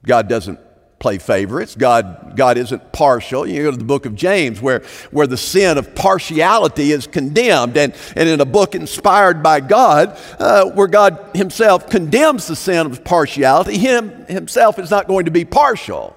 God 0.05 0.29
doesn't 0.29 0.61
play 1.05 1.19
favorites. 1.19 1.75
God, 1.75 2.35
God 2.35 2.57
isn't 2.57 2.91
partial. 2.91 3.47
You 3.47 3.65
go 3.65 3.71
to 3.71 3.77
the 3.77 3.85
book 3.85 4.07
of 4.07 4.15
James 4.15 4.63
where, 4.63 4.81
where 5.11 5.27
the 5.27 5.37
sin 5.37 5.77
of 5.77 5.95
partiality 5.95 6.93
is 6.93 7.07
condemned. 7.07 7.77
And, 7.77 7.95
and 8.17 8.27
in 8.27 8.41
a 8.41 8.47
book 8.47 8.75
inspired 8.75 9.43
by 9.43 9.61
God, 9.61 10.19
uh, 10.39 10.65
where 10.71 10.87
God 10.87 11.33
himself 11.35 11.91
condemns 11.91 12.47
the 12.47 12.57
sin 12.57 12.87
of 12.87 13.05
partiality, 13.05 13.77
him 13.77 14.25
himself 14.29 14.79
is 14.79 14.91
not 14.91 15.07
going 15.07 15.27
to 15.27 15.31
be 15.31 15.45
partial. 15.45 16.17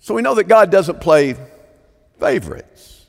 So 0.00 0.12
we 0.12 0.22
know 0.22 0.34
that 0.34 0.48
God 0.48 0.72
doesn't 0.72 1.00
play 1.00 1.36
favorites. 2.18 3.06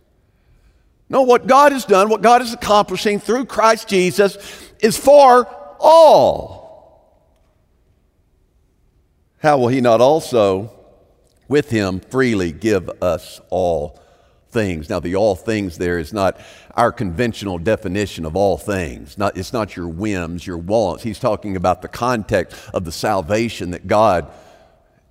No, 1.10 1.24
what 1.24 1.48
God 1.48 1.72
has 1.72 1.86
done, 1.86 2.10
what 2.10 2.22
God 2.22 2.44
is 2.44 2.54
accomplishing 2.54 3.20
through 3.20 3.46
Christ 3.46 3.88
Jesus 3.88 4.38
is 4.80 4.96
for 4.96 5.48
all 5.80 6.65
how 9.46 9.60
will 9.60 9.68
he 9.68 9.80
not 9.80 10.02
also 10.02 10.72
with 11.48 11.70
him 11.70 12.00
freely 12.00 12.52
give 12.52 12.90
us 13.02 13.40
all 13.50 14.02
things? 14.50 14.90
Now, 14.90 15.00
the 15.00 15.16
all 15.16 15.36
things 15.36 15.78
there 15.78 16.00
is 16.00 16.12
not 16.12 16.40
our 16.76 16.92
conventional 16.92 17.60
definition 17.60 18.26
of 18.26 18.36
all 18.36 18.58
things. 18.58 19.18
Not, 19.18 19.38
it's 19.38 19.54
not 19.54 19.76
your 19.76 19.88
whims, 19.88 20.48
your 20.48 20.58
wants. 20.58 21.04
He's 21.04 21.20
talking 21.20 21.56
about 21.56 21.84
the 21.84 21.88
context 21.88 22.58
of 22.74 22.86
the 22.86 22.92
salvation 22.92 23.70
that 23.72 23.86
God 23.86 24.32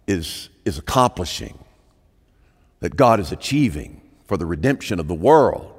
is, 0.06 0.50
is 0.64 0.78
accomplishing 0.78 1.58
that 2.80 2.96
God 2.96 3.20
is 3.20 3.32
achieving 3.32 4.02
for 4.26 4.36
the 4.36 4.44
redemption 4.44 5.00
of 5.00 5.08
the 5.08 5.14
world. 5.14 5.73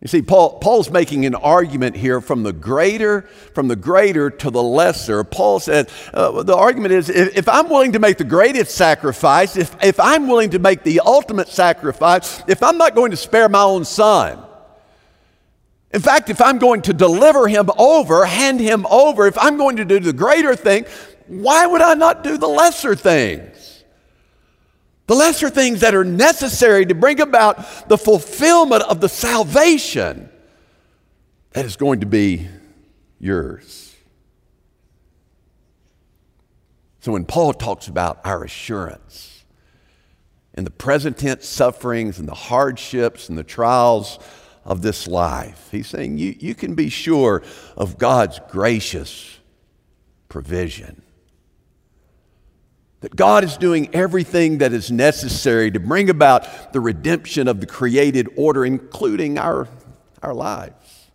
You 0.00 0.06
see, 0.06 0.22
Paul, 0.22 0.60
Paul's 0.60 0.90
making 0.90 1.26
an 1.26 1.34
argument 1.34 1.96
here 1.96 2.20
from 2.20 2.44
the 2.44 2.52
greater, 2.52 3.22
from 3.54 3.66
the 3.66 3.74
greater 3.74 4.30
to 4.30 4.50
the 4.50 4.62
lesser. 4.62 5.24
Paul 5.24 5.58
said, 5.58 5.90
uh, 6.14 6.44
the 6.44 6.54
argument 6.54 6.92
is 6.92 7.08
if, 7.08 7.36
if, 7.36 7.48
I'm 7.48 7.68
willing 7.68 7.92
to 7.92 7.98
make 7.98 8.16
the 8.16 8.24
greatest 8.24 8.76
sacrifice, 8.76 9.56
if, 9.56 9.74
if 9.82 9.98
I'm 9.98 10.28
willing 10.28 10.50
to 10.50 10.60
make 10.60 10.84
the 10.84 11.00
ultimate 11.00 11.48
sacrifice, 11.48 12.42
if 12.46 12.62
I'm 12.62 12.78
not 12.78 12.94
going 12.94 13.10
to 13.10 13.16
spare 13.16 13.48
my 13.48 13.62
own 13.62 13.84
son, 13.84 14.38
in 15.90 16.00
fact, 16.00 16.30
if 16.30 16.40
I'm 16.40 16.58
going 16.58 16.82
to 16.82 16.92
deliver 16.92 17.48
him 17.48 17.68
over, 17.76 18.24
hand 18.24 18.60
him 18.60 18.86
over, 18.86 19.26
if 19.26 19.36
I'm 19.36 19.56
going 19.56 19.76
to 19.76 19.84
do 19.84 19.98
the 19.98 20.12
greater 20.12 20.54
thing, 20.54 20.84
why 21.26 21.66
would 21.66 21.82
I 21.82 21.94
not 21.94 22.22
do 22.22 22.38
the 22.38 22.46
lesser 22.46 22.94
things? 22.94 23.67
The 25.08 25.14
lesser 25.14 25.48
things 25.48 25.80
that 25.80 25.94
are 25.94 26.04
necessary 26.04 26.84
to 26.84 26.94
bring 26.94 27.18
about 27.20 27.88
the 27.88 27.96
fulfillment 27.98 28.82
of 28.84 29.00
the 29.00 29.08
salvation 29.08 30.28
that 31.52 31.64
is 31.64 31.76
going 31.76 32.00
to 32.00 32.06
be 32.06 32.46
yours. 33.18 33.96
So 37.00 37.12
when 37.12 37.24
Paul 37.24 37.54
talks 37.54 37.88
about 37.88 38.20
our 38.24 38.44
assurance 38.44 39.44
in 40.52 40.64
the 40.64 40.70
present 40.70 41.16
tense 41.16 41.46
sufferings 41.46 42.18
and 42.18 42.28
the 42.28 42.34
hardships 42.34 43.30
and 43.30 43.38
the 43.38 43.44
trials 43.44 44.18
of 44.62 44.82
this 44.82 45.08
life, 45.08 45.68
he's 45.70 45.86
saying 45.86 46.18
you, 46.18 46.36
you 46.38 46.54
can 46.54 46.74
be 46.74 46.90
sure 46.90 47.42
of 47.78 47.96
God's 47.96 48.40
gracious 48.50 49.38
provision 50.28 51.00
that 53.00 53.14
God 53.14 53.44
is 53.44 53.56
doing 53.56 53.94
everything 53.94 54.58
that 54.58 54.72
is 54.72 54.90
necessary 54.90 55.70
to 55.70 55.78
bring 55.78 56.10
about 56.10 56.72
the 56.72 56.80
redemption 56.80 57.46
of 57.46 57.60
the 57.60 57.66
created 57.66 58.28
order, 58.36 58.64
including 58.64 59.38
our, 59.38 59.68
our 60.22 60.34
lives. 60.34 61.10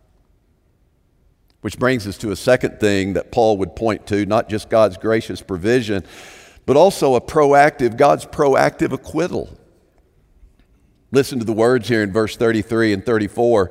Which 1.60 1.78
brings 1.78 2.06
us 2.06 2.18
to 2.18 2.30
a 2.30 2.36
second 2.36 2.80
thing 2.80 3.14
that 3.14 3.32
Paul 3.32 3.58
would 3.58 3.76
point 3.76 4.06
to 4.08 4.24
not 4.26 4.48
just 4.48 4.70
God's 4.70 4.96
gracious 4.96 5.42
provision, 5.42 6.04
but 6.66 6.76
also 6.76 7.14
a 7.14 7.20
proactive, 7.20 7.96
God's 7.96 8.24
proactive 8.24 8.92
acquittal. 8.92 9.58
Listen 11.10 11.38
to 11.38 11.44
the 11.44 11.52
words 11.52 11.88
here 11.88 12.02
in 12.02 12.12
verse 12.12 12.36
33 12.36 12.94
and 12.94 13.04
34. 13.04 13.70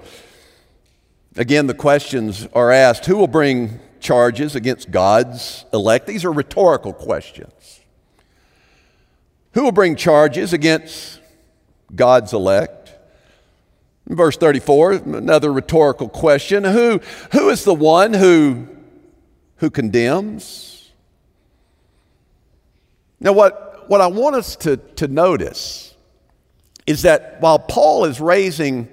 Again, 1.36 1.66
the 1.66 1.74
questions 1.74 2.48
are 2.54 2.72
asked 2.72 3.06
Who 3.06 3.18
will 3.18 3.28
bring 3.28 3.80
charges 4.00 4.56
against 4.56 4.92
God's 4.92 5.66
elect? 5.74 6.06
These 6.06 6.26
are 6.26 6.32
rhetorical 6.32 6.94
questions. 6.94 7.83
Who 9.54 9.64
will 9.64 9.72
bring 9.72 9.96
charges 9.96 10.54
against 10.54 11.20
God's 11.94 12.34
elect? 12.34 12.84
Verse 14.08 14.36
34, 14.36 14.94
another 14.94 15.54
rhetorical 15.54 16.10
question. 16.10 16.64
Who, 16.64 17.00
who 17.32 17.50
is 17.50 17.64
the 17.64 17.74
one 17.74 18.14
who, 18.14 18.68
who 19.58 19.70
condemns? 19.70 20.92
Now, 23.20 23.32
what, 23.32 23.90
what 23.90 24.02
I 24.02 24.08
want 24.08 24.36
us 24.36 24.56
to, 24.58 24.78
to 24.78 25.08
notice 25.08 25.96
is 26.86 27.04
that 27.04 27.40
while 27.40 27.60
Paul 27.60 28.06
is 28.06 28.20
raising 28.20 28.90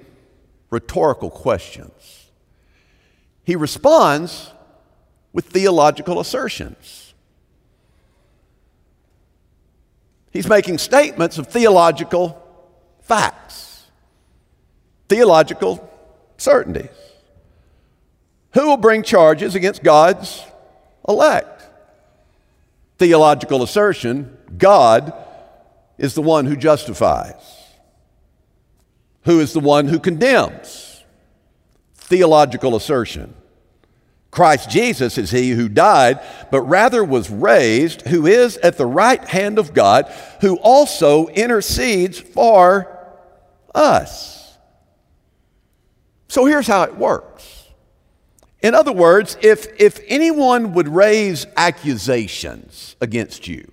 rhetorical 0.69 1.29
questions, 1.29 2.29
he 3.43 3.55
responds 3.55 4.51
with 5.33 5.47
theological 5.47 6.19
assertions. 6.19 7.00
He's 10.31 10.47
making 10.47 10.77
statements 10.77 11.37
of 11.37 11.47
theological 11.47 12.41
facts, 13.01 13.85
theological 15.09 15.89
certainties. 16.37 16.89
Who 18.53 18.67
will 18.67 18.77
bring 18.77 19.03
charges 19.03 19.55
against 19.55 19.83
God's 19.83 20.43
elect? 21.07 21.63
Theological 22.97 23.63
assertion 23.63 24.37
God 24.57 25.13
is 25.97 26.13
the 26.13 26.21
one 26.21 26.45
who 26.45 26.55
justifies. 26.55 27.61
Who 29.23 29.39
is 29.39 29.53
the 29.53 29.59
one 29.59 29.87
who 29.87 29.99
condemns? 29.99 31.03
Theological 31.95 32.75
assertion. 32.75 33.33
Christ 34.31 34.69
Jesus 34.69 35.17
is 35.17 35.29
he 35.29 35.51
who 35.51 35.67
died, 35.67 36.21
but 36.51 36.61
rather 36.61 37.03
was 37.03 37.29
raised, 37.29 38.03
who 38.03 38.25
is 38.25 38.55
at 38.57 38.77
the 38.77 38.85
right 38.85 39.23
hand 39.25 39.59
of 39.59 39.73
God, 39.73 40.11
who 40.39 40.55
also 40.57 41.27
intercedes 41.27 42.17
for 42.17 42.97
us. 43.75 44.57
So 46.29 46.45
here's 46.45 46.67
how 46.67 46.83
it 46.83 46.95
works. 46.95 47.67
In 48.61 48.73
other 48.73 48.93
words, 48.93 49.37
if, 49.41 49.67
if 49.79 49.99
anyone 50.07 50.73
would 50.73 50.87
raise 50.87 51.45
accusations 51.57 52.95
against 53.01 53.49
you, 53.49 53.69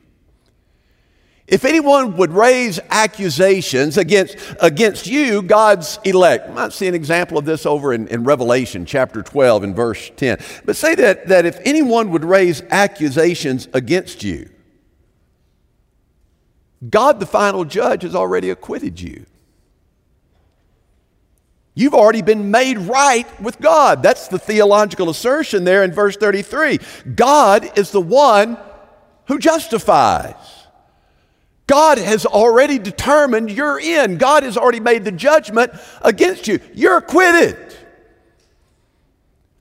if 1.49 1.65
anyone 1.65 2.19
would 2.19 2.31
raise 2.31 2.79
accusations 2.91 3.97
against, 3.97 4.37
against 4.61 5.07
you, 5.07 5.41
God's 5.41 5.99
elect, 6.05 6.51
I 6.51 6.53
might 6.53 6.73
see 6.75 6.87
an 6.89 6.95
example 6.95 7.39
of 7.39 7.47
this 7.47 7.65
over 7.65 7.95
in, 7.95 8.07
in 8.09 8.25
Revelation 8.25 8.85
chapter 8.85 9.23
12 9.23 9.63
and 9.63 9.75
verse 9.75 10.11
10. 10.15 10.39
But 10.67 10.77
say 10.77 10.95
that, 10.97 11.29
that 11.29 11.47
if 11.47 11.59
anyone 11.65 12.11
would 12.11 12.23
raise 12.23 12.61
accusations 12.69 13.67
against 13.73 14.23
you, 14.23 14.51
God, 16.89 17.19
the 17.19 17.27
final 17.27 17.65
judge, 17.65 18.03
has 18.03 18.15
already 18.15 18.51
acquitted 18.51 19.01
you. 19.01 19.25
You've 21.75 21.95
already 21.95 22.23
been 22.23 22.51
made 22.51 22.77
right 22.77 23.41
with 23.41 23.59
God. 23.59 24.03
That's 24.03 24.29
the 24.29 24.39
theological 24.39 25.09
assertion 25.09 25.65
there 25.65 25.83
in 25.83 25.93
verse 25.93 26.17
33. 26.17 26.79
God 27.15 27.79
is 27.79 27.91
the 27.91 28.03
one 28.03 28.59
who 29.29 29.39
justifies. 29.39 30.58
God 31.68 31.98
has 31.98 32.26
already 32.26 32.78
determined 32.78 33.52
you're 33.52 33.78
in. 33.78 34.16
God 34.16 34.42
has 34.42 34.57
already 34.57 34.81
made 34.81 35.04
the 35.04 35.12
judgment 35.12 35.70
against 36.02 36.48
you. 36.48 36.59
You're 36.74 36.96
acquitted. 36.96 37.57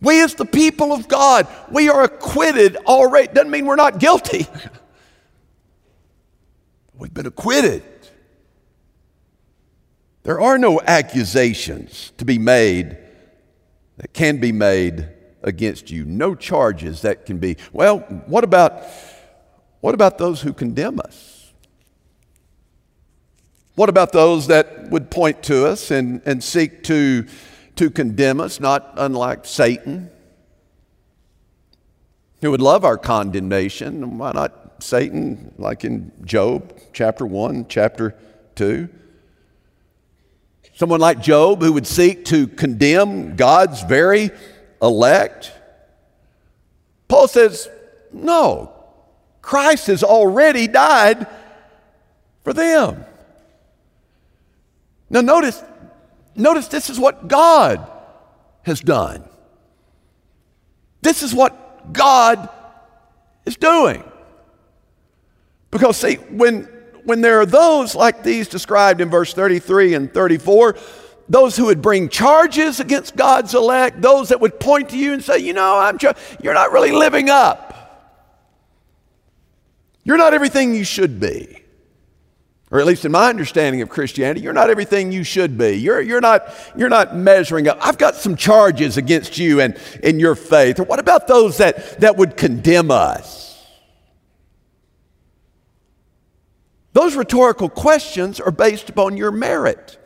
We, 0.01 0.23
as 0.23 0.33
the 0.33 0.45
people 0.45 0.93
of 0.93 1.07
God, 1.07 1.47
we 1.69 1.89
are 1.89 2.03
acquitted 2.03 2.77
already. 2.77 3.33
Doesn't 3.33 3.51
mean 3.51 3.65
we're 3.65 3.75
not 3.75 3.99
guilty. 3.99 4.47
We've 6.97 7.13
been 7.13 7.27
acquitted. 7.27 7.83
There 10.23 10.39
are 10.39 10.57
no 10.57 10.79
accusations 10.81 12.13
to 12.17 12.25
be 12.25 12.39
made 12.39 12.97
that 13.97 14.13
can 14.13 14.39
be 14.39 14.53
made 14.53 15.09
against 15.43 15.91
you. 15.91 16.05
No 16.05 16.35
charges 16.35 17.01
that 17.01 17.25
can 17.25 17.37
be. 17.37 17.57
Well, 17.73 17.99
what 18.27 18.45
about 18.45 18.83
what 19.81 19.93
about 19.93 20.17
those 20.17 20.41
who 20.41 20.53
condemn 20.53 20.99
us? 20.99 21.36
What 23.77 23.89
about 23.89 24.11
those 24.11 24.47
that 24.47 24.89
would 24.89 25.11
point 25.11 25.43
to 25.43 25.67
us 25.67 25.91
and, 25.91 26.19
and 26.25 26.43
seek 26.43 26.81
to, 26.85 27.27
to 27.75 27.91
condemn 27.91 28.41
us, 28.41 28.59
not 28.59 28.91
unlike 28.97 29.45
Satan, 29.45 30.09
who 32.41 32.49
would 32.49 32.59
love 32.59 32.83
our 32.83 32.97
condemnation? 32.97 34.17
Why 34.17 34.31
not 34.31 34.81
Satan, 34.83 35.53
like 35.59 35.83
in 35.83 36.11
Job 36.25 36.75
chapter 36.91 37.23
1, 37.23 37.67
chapter 37.69 38.15
2? 38.55 38.89
Someone 40.73 40.99
like 40.99 41.21
Job 41.21 41.61
who 41.61 41.73
would 41.73 41.85
seek 41.85 42.25
to 42.25 42.47
condemn 42.47 43.35
God's 43.35 43.83
very 43.83 44.31
elect? 44.81 45.51
Paul 47.07 47.27
says, 47.27 47.69
no, 48.11 48.73
Christ 49.43 49.85
has 49.85 50.03
already 50.03 50.67
died 50.67 51.27
for 52.43 52.53
them. 52.53 53.05
Now, 55.09 55.21
notice, 55.21 55.63
notice 56.35 56.67
this 56.67 56.89
is 56.89 56.99
what 56.99 57.27
God 57.27 57.89
has 58.63 58.81
done. 58.81 59.23
This 61.01 61.23
is 61.23 61.33
what 61.33 61.93
God 61.93 62.49
is 63.45 63.55
doing. 63.55 64.03
Because, 65.71 65.97
see, 65.97 66.15
when, 66.15 66.63
when 67.05 67.21
there 67.21 67.39
are 67.39 67.45
those 67.45 67.95
like 67.95 68.23
these 68.23 68.47
described 68.47 68.99
in 68.99 69.09
verse 69.09 69.33
33 69.33 69.93
and 69.93 70.13
34, 70.13 70.75
those 71.29 71.55
who 71.55 71.65
would 71.65 71.81
bring 71.81 72.09
charges 72.09 72.79
against 72.79 73.15
God's 73.15 73.53
elect, 73.53 74.01
those 74.01 74.29
that 74.29 74.41
would 74.41 74.59
point 74.59 74.89
to 74.89 74.97
you 74.97 75.13
and 75.13 75.23
say, 75.23 75.39
you 75.39 75.53
know, 75.53 75.77
I'm 75.77 75.97
tr- 75.97 76.11
you're 76.41 76.53
not 76.53 76.71
really 76.71 76.91
living 76.91 77.29
up. 77.29 77.63
You're 80.03 80.17
not 80.17 80.33
everything 80.33 80.73
you 80.73 80.85
should 80.85 81.19
be 81.19 81.63
or 82.69 82.79
at 82.81 82.85
least 82.85 83.05
in 83.05 83.11
my 83.13 83.29
understanding 83.29 83.81
of 83.81 83.87
Christianity, 83.87 84.41
you're 84.41 84.53
not 84.53 84.69
everything 84.69 85.11
you 85.11 85.23
should 85.23 85.57
be. 85.57 85.77
You're, 85.77 86.01
you're, 86.01 86.19
not, 86.19 86.53
you're 86.75 86.89
not 86.89 87.15
measuring 87.15 87.67
up. 87.69 87.77
I've 87.81 87.97
got 87.97 88.15
some 88.15 88.35
charges 88.35 88.97
against 88.97 89.37
you 89.37 89.61
and 89.61 89.77
in 90.03 90.19
your 90.19 90.35
faith. 90.35 90.79
Or 90.79 90.83
what 90.83 90.99
about 90.99 91.27
those 91.27 91.57
that, 91.57 92.01
that 92.01 92.17
would 92.17 92.35
condemn 92.35 92.91
us? 92.91 93.47
Those 96.91 97.15
rhetorical 97.15 97.69
questions 97.69 98.39
are 98.41 98.51
based 98.51 98.89
upon 98.89 99.15
your 99.15 99.31
merit. 99.31 99.97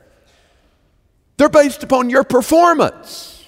They're 1.38 1.50
based 1.50 1.82
upon 1.82 2.12
your 2.12 2.24
performance. 2.24 3.44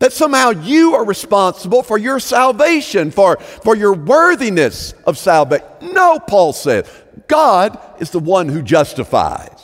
That 0.00 0.12
somehow 0.12 0.50
you 0.50 0.94
are 0.94 1.04
responsible 1.04 1.82
for 1.82 1.98
your 1.98 2.18
salvation, 2.18 3.10
for, 3.10 3.36
for 3.36 3.76
your 3.76 3.92
worthiness 3.92 4.94
of 5.06 5.18
salvation. 5.18 5.66
No, 5.82 6.18
Paul 6.18 6.52
said, 6.52 6.88
God 7.28 7.78
is 8.00 8.10
the 8.10 8.18
one 8.18 8.48
who 8.48 8.62
justifies. 8.62 9.62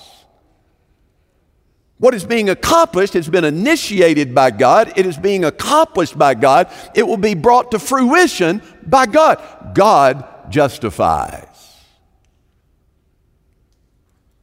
What 1.98 2.14
is 2.14 2.24
being 2.24 2.50
accomplished 2.50 3.14
has 3.14 3.28
been 3.28 3.44
initiated 3.44 4.34
by 4.34 4.50
God. 4.50 4.92
It 4.96 5.06
is 5.06 5.16
being 5.16 5.44
accomplished 5.44 6.18
by 6.18 6.34
God. 6.34 6.70
It 6.94 7.06
will 7.06 7.16
be 7.16 7.34
brought 7.34 7.70
to 7.70 7.78
fruition 7.78 8.62
by 8.86 9.06
God. 9.06 9.74
God 9.74 10.50
justifies. 10.50 11.48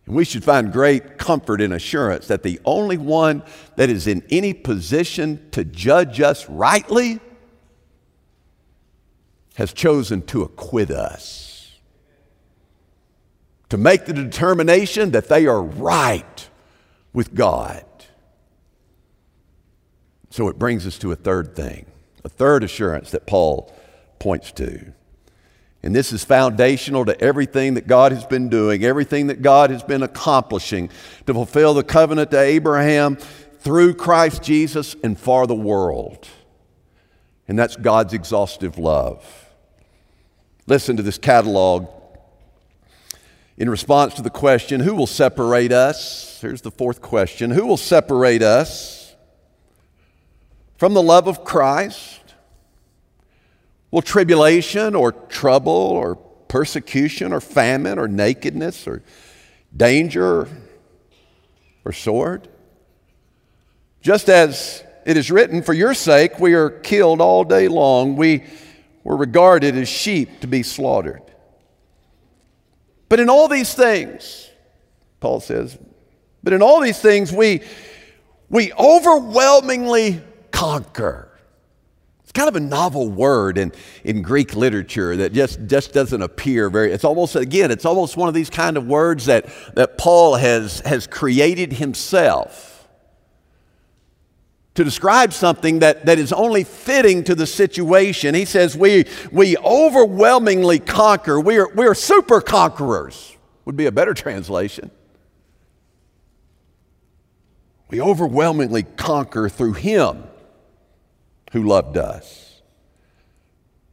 And 0.05 0.15
we 0.15 0.25
should 0.25 0.43
find 0.43 0.73
great 0.73 1.17
comfort 1.17 1.61
and 1.61 1.73
assurance 1.73 2.27
that 2.27 2.43
the 2.43 2.59
only 2.65 2.97
one 2.97 3.43
that 3.75 3.89
is 3.89 4.07
in 4.07 4.23
any 4.29 4.53
position 4.53 5.49
to 5.51 5.63
judge 5.63 6.19
us 6.19 6.49
rightly 6.49 7.19
has 9.55 9.71
chosen 9.73 10.21
to 10.23 10.41
acquit 10.41 10.89
us, 10.89 11.50
to 13.71 13.77
make 13.77 14.03
the 14.03 14.11
determination 14.11 15.11
that 15.11 15.29
they 15.29 15.47
are 15.47 15.63
right 15.63 16.49
with 17.13 17.33
God. 17.33 17.85
So 20.29 20.49
it 20.49 20.59
brings 20.59 20.85
us 20.85 20.97
to 20.99 21.13
a 21.13 21.15
third 21.15 21.55
thing, 21.55 21.85
a 22.25 22.27
third 22.27 22.65
assurance 22.65 23.11
that 23.11 23.25
Paul 23.25 23.73
points 24.19 24.51
to. 24.53 24.91
And 25.81 25.95
this 25.95 26.11
is 26.11 26.25
foundational 26.25 27.05
to 27.05 27.19
everything 27.21 27.75
that 27.75 27.87
God 27.87 28.11
has 28.11 28.25
been 28.25 28.49
doing, 28.49 28.83
everything 28.83 29.27
that 29.27 29.41
God 29.41 29.69
has 29.69 29.83
been 29.83 30.03
accomplishing 30.03 30.89
to 31.25 31.33
fulfill 31.33 31.73
the 31.73 31.81
covenant 31.81 32.29
to 32.31 32.39
Abraham 32.41 33.15
through 33.15 33.93
Christ 33.93 34.43
Jesus 34.43 34.97
and 35.01 35.17
for 35.17 35.47
the 35.47 35.55
world. 35.55 36.27
And 37.47 37.57
that's 37.57 37.77
God's 37.77 38.13
exhaustive 38.13 38.77
love. 38.77 39.25
Listen 40.67 40.97
to 40.97 41.03
this 41.03 41.17
catalog. 41.17 41.87
In 43.61 43.69
response 43.69 44.15
to 44.15 44.23
the 44.23 44.31
question, 44.31 44.79
Who 44.79 44.95
will 44.95 45.05
separate 45.05 45.71
us? 45.71 46.41
Here's 46.41 46.61
the 46.61 46.71
fourth 46.71 46.99
question 46.99 47.51
Who 47.51 47.67
will 47.67 47.77
separate 47.77 48.41
us 48.41 49.15
from 50.77 50.95
the 50.95 51.03
love 51.03 51.27
of 51.27 51.43
Christ? 51.43 52.33
Will 53.91 54.01
tribulation 54.01 54.95
or 54.95 55.11
trouble 55.11 55.71
or 55.71 56.15
persecution 56.15 57.31
or 57.31 57.39
famine 57.39 57.99
or 57.99 58.07
nakedness 58.07 58.87
or 58.87 59.03
danger 59.77 60.47
or 61.85 61.91
sword? 61.91 62.47
Just 64.01 64.27
as 64.27 64.83
it 65.05 65.17
is 65.17 65.29
written, 65.29 65.61
For 65.61 65.73
your 65.73 65.93
sake 65.93 66.39
we 66.39 66.55
are 66.55 66.71
killed 66.71 67.21
all 67.21 67.43
day 67.43 67.67
long, 67.67 68.15
we 68.15 68.43
were 69.03 69.17
regarded 69.17 69.77
as 69.77 69.87
sheep 69.87 70.39
to 70.39 70.47
be 70.47 70.63
slaughtered. 70.63 71.30
But 73.11 73.19
in 73.19 73.29
all 73.29 73.49
these 73.49 73.73
things, 73.73 74.49
Paul 75.19 75.41
says, 75.41 75.77
but 76.43 76.53
in 76.53 76.61
all 76.61 76.79
these 76.79 76.97
things 76.97 77.29
we, 77.29 77.59
we 78.47 78.71
overwhelmingly 78.71 80.21
conquer. 80.51 81.27
It's 82.23 82.31
kind 82.31 82.47
of 82.47 82.55
a 82.55 82.61
novel 82.61 83.09
word 83.09 83.57
in, 83.57 83.73
in 84.05 84.21
Greek 84.21 84.55
literature 84.55 85.17
that 85.17 85.33
just, 85.33 85.59
just 85.67 85.91
doesn't 85.91 86.21
appear 86.21 86.69
very, 86.69 86.93
it's 86.93 87.03
almost, 87.03 87.35
again, 87.35 87.69
it's 87.69 87.83
almost 87.83 88.15
one 88.15 88.29
of 88.29 88.33
these 88.33 88.49
kind 88.49 88.77
of 88.77 88.87
words 88.87 89.25
that, 89.25 89.45
that 89.75 89.97
Paul 89.97 90.35
has, 90.35 90.79
has 90.85 91.05
created 91.05 91.73
himself 91.73 92.70
to 94.75 94.83
describe 94.83 95.33
something 95.33 95.79
that, 95.79 96.05
that 96.05 96.17
is 96.17 96.31
only 96.31 96.63
fitting 96.63 97.23
to 97.25 97.35
the 97.35 97.45
situation. 97.45 98.33
He 98.35 98.45
says, 98.45 98.75
We, 98.75 99.05
we 99.31 99.57
overwhelmingly 99.57 100.79
conquer, 100.79 101.39
we 101.39 101.57
are, 101.57 101.69
we 101.75 101.85
are 101.85 101.95
super 101.95 102.41
conquerors, 102.41 103.35
would 103.65 103.75
be 103.75 103.85
a 103.85 103.91
better 103.91 104.13
translation. 104.13 104.91
We 107.89 107.99
overwhelmingly 107.99 108.83
conquer 108.83 109.49
through 109.49 109.73
Him 109.73 110.23
who 111.51 111.63
loved 111.63 111.97
us. 111.97 112.61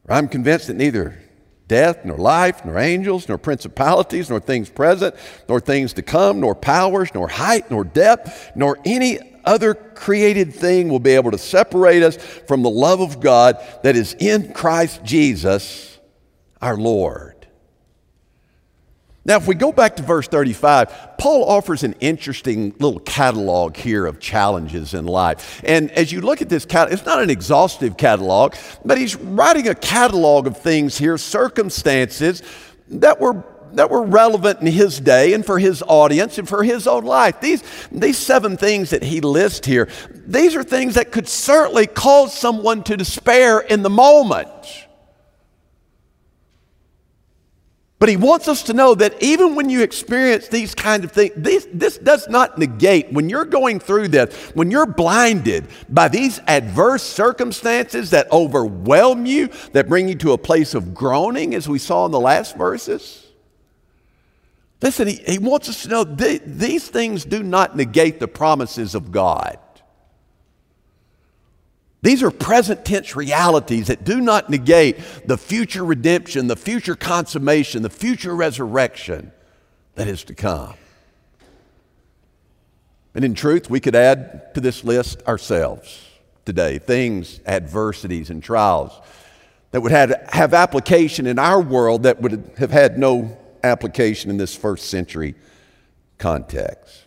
I'm 0.07 0.27
convinced 0.27 0.67
that 0.67 0.75
neither 0.75 1.21
death, 1.67 2.03
nor 2.03 2.17
life, 2.17 2.65
nor 2.65 2.79
angels, 2.79 3.29
nor 3.29 3.37
principalities, 3.37 4.29
nor 4.29 4.39
things 4.39 4.69
present, 4.69 5.13
nor 5.47 5.59
things 5.59 5.93
to 5.93 6.01
come, 6.01 6.39
nor 6.39 6.55
powers, 6.55 7.09
nor 7.13 7.27
height, 7.27 7.69
nor 7.69 7.83
depth, 7.83 8.51
nor 8.55 8.79
any 8.85 9.19
other 9.45 9.73
created 9.73 10.53
thing 10.53 10.89
will 10.89 10.99
be 10.99 11.11
able 11.11 11.31
to 11.31 11.37
separate 11.37 12.03
us 12.03 12.17
from 12.47 12.61
the 12.61 12.69
love 12.69 13.01
of 13.01 13.19
God 13.19 13.57
that 13.83 13.95
is 13.95 14.15
in 14.19 14.53
Christ 14.53 15.03
Jesus 15.03 15.99
our 16.61 16.77
Lord. 16.77 17.39
Now, 19.25 19.35
if 19.35 19.47
we 19.47 19.53
go 19.53 19.71
back 19.71 19.97
to 19.97 20.03
verse 20.03 20.27
35, 20.27 21.17
Paul 21.19 21.43
offers 21.43 21.83
an 21.83 21.93
interesting 21.99 22.73
little 22.79 22.99
catalog 23.01 23.75
here 23.75 24.05
of 24.05 24.19
challenges 24.19 24.93
in 24.93 25.05
life. 25.05 25.61
And 25.63 25.91
as 25.91 26.11
you 26.11 26.21
look 26.21 26.41
at 26.41 26.49
this 26.49 26.65
it's 26.65 27.05
not 27.05 27.21
an 27.21 27.29
exhaustive 27.29 27.95
catalog, 27.95 28.55
but 28.83 28.97
he's 28.97 29.15
writing 29.17 29.67
a 29.67 29.75
catalog 29.75 30.47
of 30.47 30.57
things 30.57 30.97
here, 30.97 31.17
circumstances 31.17 32.41
that 32.87 33.19
were 33.19 33.43
that 33.73 33.89
were 33.89 34.03
relevant 34.03 34.61
in 34.61 34.67
his 34.67 34.99
day 34.99 35.33
and 35.33 35.45
for 35.45 35.59
his 35.59 35.83
audience 35.87 36.37
and 36.37 36.47
for 36.47 36.63
his 36.63 36.87
own 36.87 37.03
life. 37.03 37.39
These, 37.41 37.63
these 37.91 38.17
seven 38.17 38.57
things 38.57 38.89
that 38.91 39.03
he 39.03 39.21
lists 39.21 39.65
here, 39.65 39.87
these 40.25 40.55
are 40.55 40.63
things 40.63 40.95
that 40.95 41.11
could 41.11 41.27
certainly 41.27 41.87
cause 41.87 42.37
someone 42.37 42.83
to 42.83 42.97
despair 42.97 43.59
in 43.59 43.81
the 43.81 43.89
moment. 43.89 44.49
But 47.99 48.07
he 48.07 48.15
wants 48.15 48.47
us 48.47 48.63
to 48.63 48.73
know 48.73 48.95
that 48.95 49.21
even 49.21 49.55
when 49.55 49.69
you 49.69 49.81
experience 49.81 50.47
these 50.47 50.73
kind 50.73 51.03
of 51.03 51.11
things, 51.11 51.33
this, 51.35 51.67
this 51.73 51.97
does 51.97 52.29
not 52.29 52.57
negate, 52.57 53.11
when 53.11 53.27
you're 53.27 53.43
going 53.43 53.81
through 53.81 54.07
this, 54.07 54.33
when 54.53 54.71
you're 54.71 54.85
blinded 54.85 55.67
by 55.89 56.07
these 56.07 56.39
adverse 56.47 57.03
circumstances 57.03 58.11
that 58.11 58.31
overwhelm 58.31 59.25
you, 59.25 59.49
that 59.73 59.89
bring 59.89 60.07
you 60.07 60.15
to 60.15 60.31
a 60.31 60.37
place 60.37 60.73
of 60.73 60.93
groaning, 60.93 61.53
as 61.53 61.67
we 61.67 61.77
saw 61.77 62.05
in 62.05 62.13
the 62.13 62.19
last 62.21 62.55
verses. 62.55 63.28
Listen, 64.81 65.07
he, 65.07 65.15
he 65.15 65.37
wants 65.37 65.67
us 65.67 65.83
to 65.83 65.89
know 65.89 66.03
th- 66.05 66.41
these 66.45 66.87
things 66.87 67.25
do 67.25 67.43
not 67.43 67.75
negate 67.75 68.19
the 68.19 68.27
promises 68.27 68.95
of 68.95 69.11
God. 69.11 69.59
These 72.01 72.23
are 72.23 72.31
present 72.31 72.85
tense 72.85 73.15
realities 73.15 73.87
that 73.87 74.05
do 74.05 74.21
not 74.21 74.49
negate 74.49 74.97
the 75.25 75.37
future 75.37 75.83
redemption, 75.83 76.47
the 76.47 76.55
future 76.55 76.95
consummation, 76.95 77.81
the 77.81 77.89
future 77.89 78.33
resurrection 78.33 79.33
that 79.95 80.07
is 80.07 80.23
to 80.25 80.33
come. 80.33 80.75
And 83.13 83.25
in 83.25 83.33
truth, 83.33 83.69
we 83.69 83.81
could 83.81 83.95
add 83.95 84.53
to 84.53 84.61
this 84.61 84.85
list 84.85 85.21
ourselves 85.27 86.05
today 86.45 86.79
things, 86.79 87.41
adversities, 87.45 88.29
and 88.29 88.41
trials 88.41 88.93
that 89.71 89.81
would 89.81 89.91
have, 89.91 90.13
have 90.31 90.53
application 90.53 91.27
in 91.27 91.37
our 91.37 91.59
world 91.59 92.03
that 92.03 92.21
would 92.21 92.53
have 92.57 92.71
had 92.71 92.97
no 92.97 93.37
application 93.63 94.29
in 94.29 94.37
this 94.37 94.55
first 94.55 94.89
century 94.89 95.35
context. 96.17 97.05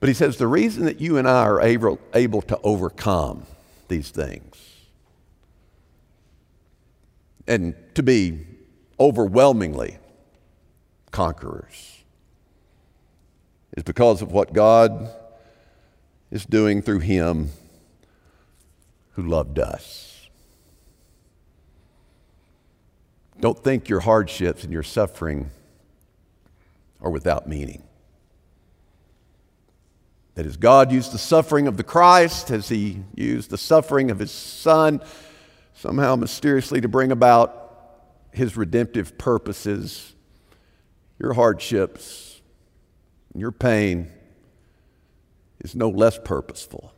But 0.00 0.08
he 0.08 0.14
says 0.14 0.36
the 0.36 0.46
reason 0.46 0.84
that 0.84 1.00
you 1.00 1.16
and 1.16 1.26
I 1.26 1.44
are 1.44 1.60
able, 1.60 1.98
able 2.12 2.42
to 2.42 2.58
overcome 2.62 3.44
these 3.88 4.10
things 4.10 4.56
and 7.46 7.74
to 7.94 8.02
be 8.02 8.46
overwhelmingly 8.98 9.98
conquerors 11.10 12.02
is 13.76 13.82
because 13.82 14.22
of 14.22 14.32
what 14.32 14.52
God 14.52 15.10
is 16.30 16.44
doing 16.46 16.82
through 16.82 17.00
Him 17.00 17.50
who 19.12 19.22
loved 19.22 19.58
us. 19.58 20.13
Don't 23.44 23.62
think 23.62 23.90
your 23.90 24.00
hardships 24.00 24.64
and 24.64 24.72
your 24.72 24.82
suffering 24.82 25.50
are 27.02 27.10
without 27.10 27.46
meaning. 27.46 27.82
That 30.34 30.46
as 30.46 30.56
God 30.56 30.90
used 30.90 31.12
the 31.12 31.18
suffering 31.18 31.68
of 31.68 31.76
the 31.76 31.82
Christ, 31.82 32.50
as 32.50 32.70
He 32.70 33.02
used 33.14 33.50
the 33.50 33.58
suffering 33.58 34.10
of 34.10 34.18
His 34.18 34.30
Son, 34.30 35.02
somehow 35.74 36.16
mysteriously 36.16 36.80
to 36.80 36.88
bring 36.88 37.12
about 37.12 38.00
His 38.32 38.56
redemptive 38.56 39.18
purposes, 39.18 40.14
your 41.18 41.34
hardships, 41.34 42.40
your 43.34 43.52
pain 43.52 44.10
is 45.60 45.74
no 45.74 45.90
less 45.90 46.18
purposeful. 46.24 46.93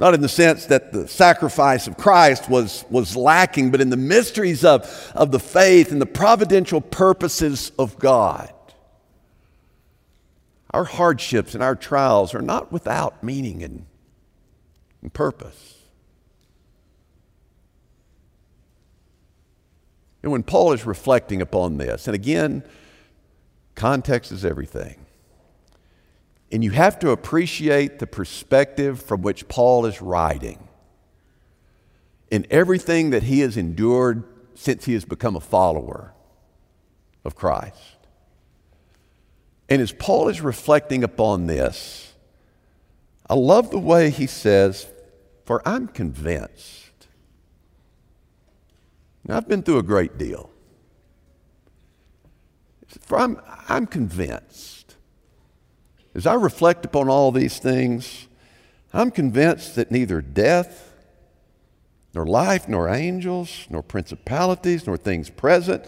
Not 0.00 0.14
in 0.14 0.22
the 0.22 0.30
sense 0.30 0.64
that 0.66 0.94
the 0.94 1.06
sacrifice 1.06 1.86
of 1.86 1.98
Christ 1.98 2.48
was, 2.48 2.86
was 2.88 3.14
lacking, 3.14 3.70
but 3.70 3.82
in 3.82 3.90
the 3.90 3.98
mysteries 3.98 4.64
of, 4.64 5.12
of 5.14 5.30
the 5.30 5.38
faith 5.38 5.92
and 5.92 6.00
the 6.00 6.06
providential 6.06 6.80
purposes 6.80 7.70
of 7.78 7.98
God. 7.98 8.50
Our 10.70 10.84
hardships 10.84 11.52
and 11.52 11.62
our 11.62 11.76
trials 11.76 12.34
are 12.34 12.40
not 12.40 12.72
without 12.72 13.22
meaning 13.22 13.62
and, 13.62 13.84
and 15.02 15.12
purpose. 15.12 15.76
And 20.22 20.32
when 20.32 20.44
Paul 20.44 20.72
is 20.72 20.86
reflecting 20.86 21.42
upon 21.42 21.76
this, 21.76 22.08
and 22.08 22.14
again, 22.14 22.64
context 23.74 24.32
is 24.32 24.46
everything. 24.46 24.99
And 26.52 26.64
you 26.64 26.72
have 26.72 26.98
to 27.00 27.10
appreciate 27.10 27.98
the 27.98 28.06
perspective 28.06 29.00
from 29.00 29.22
which 29.22 29.46
Paul 29.48 29.86
is 29.86 30.02
writing 30.02 30.68
in 32.30 32.46
everything 32.50 33.10
that 33.10 33.24
he 33.24 33.40
has 33.40 33.56
endured 33.56 34.24
since 34.54 34.84
he 34.84 34.94
has 34.94 35.04
become 35.04 35.36
a 35.36 35.40
follower 35.40 36.12
of 37.24 37.34
Christ. 37.34 37.98
And 39.68 39.80
as 39.80 39.92
Paul 39.92 40.28
is 40.28 40.40
reflecting 40.40 41.04
upon 41.04 41.46
this, 41.46 42.14
I 43.28 43.34
love 43.34 43.70
the 43.70 43.78
way 43.78 44.10
he 44.10 44.26
says, 44.26 44.88
For 45.44 45.62
I'm 45.66 45.86
convinced. 45.86 46.90
Now, 49.26 49.36
I've 49.36 49.46
been 49.46 49.62
through 49.62 49.78
a 49.78 49.84
great 49.84 50.18
deal. 50.18 50.50
For 53.02 53.18
I'm, 53.18 53.40
I'm 53.68 53.86
convinced. 53.86 54.79
As 56.14 56.26
I 56.26 56.34
reflect 56.34 56.84
upon 56.84 57.08
all 57.08 57.30
these 57.30 57.58
things, 57.58 58.26
I'm 58.92 59.10
convinced 59.10 59.76
that 59.76 59.90
neither 59.90 60.20
death, 60.20 60.92
nor 62.12 62.26
life, 62.26 62.68
nor 62.68 62.88
angels, 62.88 63.66
nor 63.70 63.82
principalities, 63.82 64.86
nor 64.86 64.96
things 64.96 65.30
present, 65.30 65.86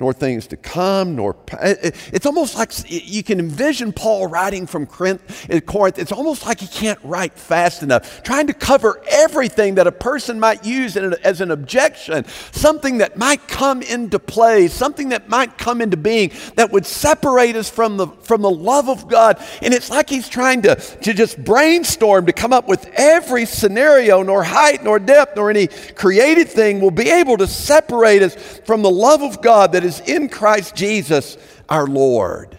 nor 0.00 0.14
things 0.14 0.46
to 0.46 0.56
come, 0.56 1.14
nor. 1.14 1.36
It's 1.52 2.24
almost 2.24 2.56
like 2.56 2.72
you 2.90 3.22
can 3.22 3.38
envision 3.38 3.92
Paul 3.92 4.26
writing 4.26 4.66
from 4.66 4.84
uh, 4.84 5.60
Corinth. 5.60 5.98
It's 5.98 6.10
almost 6.10 6.46
like 6.46 6.60
he 6.60 6.66
can't 6.66 6.98
write 7.04 7.34
fast 7.34 7.82
enough, 7.82 8.22
trying 8.22 8.46
to 8.46 8.54
cover 8.54 9.02
everything 9.08 9.74
that 9.74 9.86
a 9.86 9.92
person 9.92 10.40
might 10.40 10.64
use 10.64 10.96
as 10.96 11.42
an 11.42 11.50
objection, 11.50 12.24
something 12.52 12.98
that 12.98 13.18
might 13.18 13.46
come 13.46 13.82
into 13.82 14.18
play, 14.18 14.68
something 14.68 15.10
that 15.10 15.28
might 15.28 15.58
come 15.58 15.82
into 15.82 15.98
being 15.98 16.32
that 16.54 16.72
would 16.72 16.86
separate 16.86 17.54
us 17.54 17.68
from 17.68 17.98
the, 17.98 18.06
from 18.06 18.40
the 18.40 18.50
love 18.50 18.88
of 18.88 19.06
God. 19.06 19.38
And 19.60 19.74
it's 19.74 19.90
like 19.90 20.08
he's 20.08 20.28
trying 20.28 20.62
to, 20.62 20.76
to 20.76 21.12
just 21.12 21.42
brainstorm 21.44 22.24
to 22.26 22.32
come 22.32 22.54
up 22.54 22.66
with 22.66 22.86
every 22.94 23.44
scenario, 23.44 24.22
nor 24.22 24.42
height, 24.42 24.82
nor 24.82 24.98
depth, 24.98 25.36
nor 25.36 25.50
any 25.50 25.66
created 25.66 26.48
thing 26.48 26.80
will 26.80 26.90
be 26.90 27.10
able 27.10 27.36
to 27.36 27.46
separate 27.46 28.22
us 28.22 28.34
from 28.64 28.80
the 28.80 28.90
love 28.90 29.22
of 29.22 29.42
God 29.42 29.72
that 29.72 29.84
is 29.84 29.89
is 29.90 30.00
in 30.08 30.28
Christ 30.28 30.74
Jesus 30.74 31.36
our 31.68 31.86
Lord. 31.86 32.58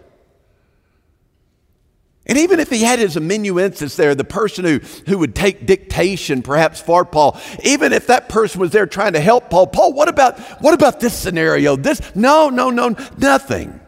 And 2.28 2.38
even 2.38 2.60
if 2.60 2.70
he 2.70 2.84
had 2.84 3.00
his 3.00 3.18
amanuensis 3.18 3.96
there, 3.96 4.14
the 4.14 4.24
person 4.24 4.64
who, 4.64 4.80
who 5.08 5.18
would 5.18 5.36
take 5.36 5.66
dictation 5.66 6.44
perhaps 6.44 6.80
for 6.80 7.04
Paul, 7.04 7.38
even 7.64 7.94
if 7.94 8.08
that 8.08 8.30
person 8.30 8.62
was 8.62 8.72
there 8.72 8.86
trying 8.86 9.14
to 9.14 9.20
help 9.20 9.50
Paul, 9.50 9.68
Paul, 9.68 9.94
what 9.94 10.08
about, 10.08 10.40
what 10.62 10.74
about 10.74 11.00
this 11.00 11.18
scenario? 11.18 11.76
This, 11.76 12.00
no, 12.16 12.50
no, 12.50 12.70
no, 12.70 12.96
nothing. 13.18 13.80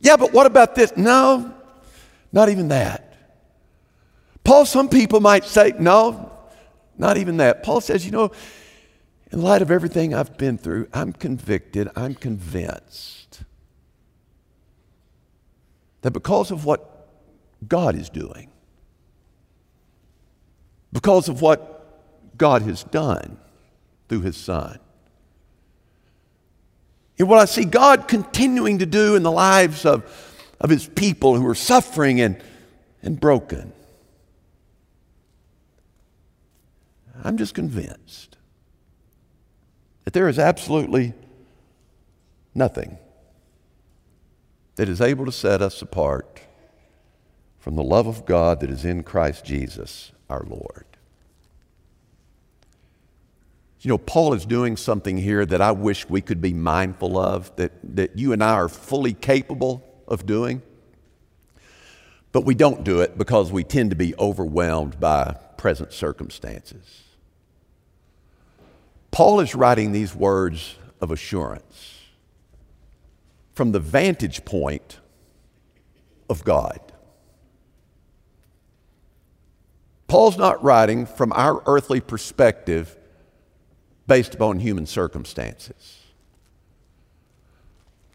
Yeah, 0.00 0.16
but 0.16 0.32
what 0.32 0.46
about 0.46 0.74
this? 0.74 0.96
No, 0.96 1.54
not 2.32 2.48
even 2.48 2.68
that. 2.68 3.14
Paul, 4.42 4.64
some 4.64 4.88
people 4.88 5.20
might 5.20 5.44
say, 5.44 5.74
no, 5.78 6.32
not 6.98 7.18
even 7.18 7.36
that. 7.36 7.62
Paul 7.62 7.80
says, 7.80 8.04
you 8.04 8.10
know, 8.10 8.32
in 9.32 9.40
light 9.40 9.62
of 9.62 9.70
everything 9.70 10.14
I've 10.14 10.36
been 10.36 10.58
through, 10.58 10.88
I'm 10.92 11.12
convicted, 11.12 11.88
I'm 11.96 12.14
convinced 12.14 13.42
that 16.02 16.10
because 16.10 16.50
of 16.50 16.66
what 16.66 17.08
God 17.66 17.94
is 17.94 18.10
doing, 18.10 18.50
because 20.92 21.28
of 21.28 21.40
what 21.40 22.36
God 22.36 22.62
has 22.62 22.84
done 22.84 23.38
through 24.08 24.20
His 24.20 24.36
Son, 24.36 24.78
and 27.18 27.28
what 27.28 27.38
I 27.38 27.46
see 27.46 27.64
God 27.64 28.08
continuing 28.08 28.80
to 28.80 28.86
do 28.86 29.14
in 29.14 29.22
the 29.22 29.30
lives 29.30 29.86
of, 29.86 30.04
of 30.60 30.68
His 30.68 30.86
people 30.86 31.36
who 31.36 31.46
are 31.46 31.54
suffering 31.54 32.20
and, 32.20 32.42
and 33.02 33.18
broken, 33.18 33.72
I'm 37.24 37.38
just 37.38 37.54
convinced 37.54 38.31
that 40.04 40.12
there 40.12 40.28
is 40.28 40.38
absolutely 40.38 41.14
nothing 42.54 42.98
that 44.76 44.88
is 44.88 45.00
able 45.00 45.24
to 45.24 45.32
set 45.32 45.62
us 45.62 45.82
apart 45.82 46.40
from 47.58 47.76
the 47.76 47.82
love 47.82 48.06
of 48.06 48.26
God 48.26 48.60
that 48.60 48.70
is 48.70 48.84
in 48.84 49.02
Christ 49.02 49.44
Jesus 49.44 50.12
our 50.28 50.44
Lord. 50.44 50.86
You 53.80 53.88
know, 53.88 53.98
Paul 53.98 54.32
is 54.32 54.46
doing 54.46 54.76
something 54.76 55.16
here 55.16 55.44
that 55.44 55.60
I 55.60 55.72
wish 55.72 56.08
we 56.08 56.20
could 56.20 56.40
be 56.40 56.54
mindful 56.54 57.18
of, 57.18 57.54
that, 57.56 57.72
that 57.96 58.16
you 58.16 58.32
and 58.32 58.42
I 58.42 58.52
are 58.52 58.68
fully 58.68 59.12
capable 59.12 59.84
of 60.06 60.24
doing. 60.24 60.62
But 62.30 62.44
we 62.44 62.54
don't 62.54 62.84
do 62.84 63.00
it 63.00 63.18
because 63.18 63.50
we 63.50 63.64
tend 63.64 63.90
to 63.90 63.96
be 63.96 64.14
overwhelmed 64.18 65.00
by 65.00 65.36
present 65.56 65.92
circumstances. 65.92 67.01
Paul 69.12 69.40
is 69.40 69.54
writing 69.54 69.92
these 69.92 70.14
words 70.14 70.76
of 71.00 71.12
assurance 71.12 72.00
from 73.54 73.72
the 73.72 73.78
vantage 73.78 74.44
point 74.44 74.98
of 76.30 76.42
God. 76.44 76.80
Paul's 80.08 80.38
not 80.38 80.62
writing 80.64 81.06
from 81.06 81.32
our 81.34 81.62
earthly 81.66 82.00
perspective 82.00 82.96
based 84.06 84.34
upon 84.34 84.60
human 84.60 84.86
circumstances. 84.86 86.00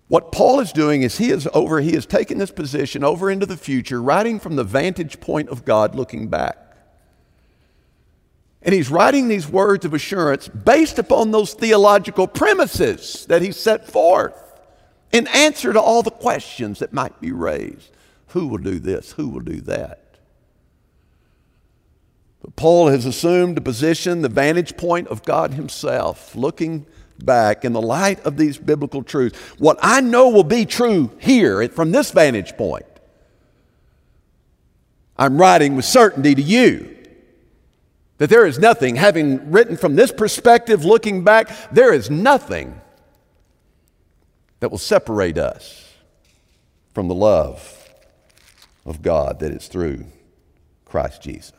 What 0.07 0.31
Paul 0.31 0.59
is 0.59 0.71
doing 0.71 1.03
is 1.03 1.17
he 1.17 1.29
is 1.29 1.47
over, 1.53 1.79
he 1.79 1.93
has 1.93 2.05
taken 2.05 2.39
this 2.39 2.51
position 2.51 3.03
over 3.03 3.29
into 3.29 3.45
the 3.45 3.57
future, 3.57 4.01
writing 4.01 4.39
from 4.39 4.55
the 4.55 4.63
vantage 4.63 5.19
point 5.19 5.49
of 5.49 5.63
God 5.63 5.95
looking 5.95 6.27
back. 6.27 6.66
And 8.67 8.73
he's 8.73 8.91
writing 8.91 9.29
these 9.29 9.47
words 9.47 9.85
of 9.85 9.93
assurance 9.93 10.49
based 10.49 10.99
upon 10.99 11.31
those 11.31 11.53
theological 11.53 12.27
premises 12.27 13.25
that 13.27 13.41
he 13.41 13.53
set 13.53 13.87
forth 13.87 14.35
in 15.13 15.25
answer 15.27 15.71
to 15.71 15.79
all 15.79 16.03
the 16.03 16.11
questions 16.11 16.79
that 16.79 16.91
might 16.91 17.21
be 17.21 17.31
raised. 17.31 17.89
Who 18.31 18.47
will 18.47 18.57
do 18.57 18.77
this? 18.77 19.13
Who 19.13 19.29
will 19.29 19.39
do 19.39 19.61
that? 19.61 20.17
But 22.41 22.57
Paul 22.57 22.89
has 22.89 23.05
assumed 23.05 23.57
a 23.57 23.61
position, 23.61 24.21
the 24.21 24.27
vantage 24.27 24.75
point 24.75 25.07
of 25.07 25.23
God 25.23 25.53
Himself, 25.53 26.35
looking 26.35 26.85
back 27.19 27.63
in 27.63 27.71
the 27.71 27.81
light 27.81 28.19
of 28.25 28.35
these 28.35 28.57
biblical 28.57 29.01
truths. 29.01 29.39
What 29.57 29.79
I 29.81 30.01
know 30.01 30.27
will 30.27 30.43
be 30.43 30.65
true 30.65 31.09
here 31.19 31.65
from 31.69 31.93
this 31.93 32.11
vantage 32.11 32.57
point, 32.57 32.85
I'm 35.15 35.37
writing 35.37 35.77
with 35.77 35.85
certainty 35.85 36.35
to 36.35 36.41
you. 36.41 36.95
That 38.17 38.29
there 38.29 38.45
is 38.45 38.57
nothing, 38.57 38.95
having 38.95 39.51
written 39.51 39.77
from 39.77 39.95
this 39.95 40.11
perspective, 40.11 40.83
looking 40.83 41.23
back, 41.23 41.49
there 41.71 41.93
is 41.93 42.09
nothing 42.09 42.81
that 44.59 44.71
will 44.71 44.79
separate 44.79 45.37
us 45.37 45.93
from 46.93 47.07
the 47.07 47.15
love 47.15 47.89
of 48.85 49.01
God 49.01 49.39
that 49.39 49.51
is 49.51 49.67
through 49.67 50.05
Christ 50.85 51.21
Jesus. 51.21 51.53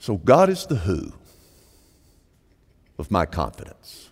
So, 0.00 0.16
God 0.16 0.48
is 0.48 0.66
the 0.66 0.76
who 0.76 1.12
of 2.98 3.10
my 3.10 3.26
confidence. 3.26 4.10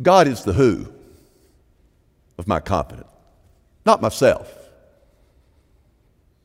God 0.00 0.28
is 0.28 0.44
the 0.44 0.52
who 0.52 0.92
of 2.36 2.46
my 2.46 2.60
confidence, 2.60 3.08
not 3.84 4.00
myself. 4.00 4.57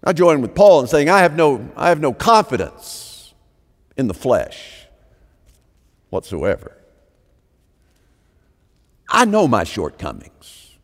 I 0.04 0.14
join 0.14 0.42
with 0.42 0.54
Paul 0.54 0.82
in 0.82 0.88
saying, 0.88 1.10
I 1.10 1.20
have 1.20 1.36
no, 1.36 1.72
I 1.78 1.90
have 1.90 2.00
no 2.00 2.14
confidence 2.14 3.34
in 3.96 4.08
the 4.08 4.14
flesh 4.14 4.88
whatsoever. 6.10 6.78
I 9.10 9.26
know 9.26 9.48
my 9.48 9.64
shortcomings. 9.64 10.78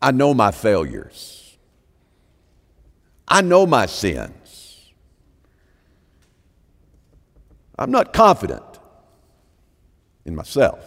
I 0.00 0.10
know 0.10 0.34
my 0.34 0.50
failures. 0.50 1.56
I 3.26 3.40
know 3.40 3.66
my 3.66 3.86
sins. 3.86 4.92
I'm 7.78 7.90
not 7.90 8.12
confident 8.12 8.62
in 10.24 10.36
myself. 10.36 10.84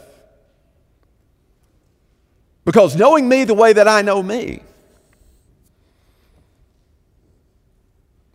Because 2.64 2.96
knowing 2.96 3.28
me 3.28 3.44
the 3.44 3.54
way 3.54 3.74
that 3.74 3.88
I 3.88 4.02
know 4.02 4.22
me, 4.22 4.62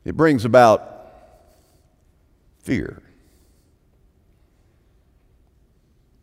It 0.04 0.16
brings 0.16 0.44
about 0.44 1.12
fear. 2.62 3.02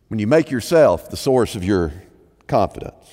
When 0.08 0.18
you 0.18 0.26
make 0.26 0.50
yourself 0.50 1.08
the 1.08 1.16
source 1.16 1.54
of 1.54 1.64
your 1.64 1.92
confidence, 2.46 3.08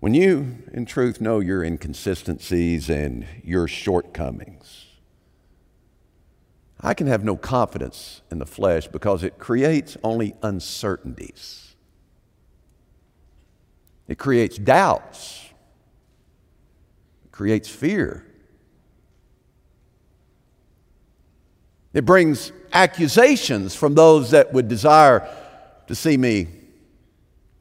when 0.00 0.14
you, 0.14 0.58
in 0.72 0.86
truth, 0.86 1.20
know 1.20 1.40
your 1.40 1.62
inconsistencies 1.62 2.88
and 2.88 3.26
your 3.44 3.68
shortcomings, 3.68 4.86
I 6.80 6.94
can 6.94 7.06
have 7.06 7.22
no 7.22 7.36
confidence 7.36 8.22
in 8.30 8.38
the 8.38 8.46
flesh 8.46 8.88
because 8.88 9.22
it 9.22 9.38
creates 9.38 9.98
only 10.02 10.34
uncertainties. 10.42 11.76
It 14.08 14.18
creates 14.18 14.56
doubts. 14.56 15.44
It 17.26 17.32
creates 17.32 17.68
fear. 17.68 18.26
It 21.92 22.04
brings 22.04 22.52
accusations 22.72 23.74
from 23.74 23.94
those 23.94 24.30
that 24.30 24.52
would 24.52 24.68
desire 24.68 25.28
to 25.88 25.94
see 25.94 26.16
me 26.16 26.46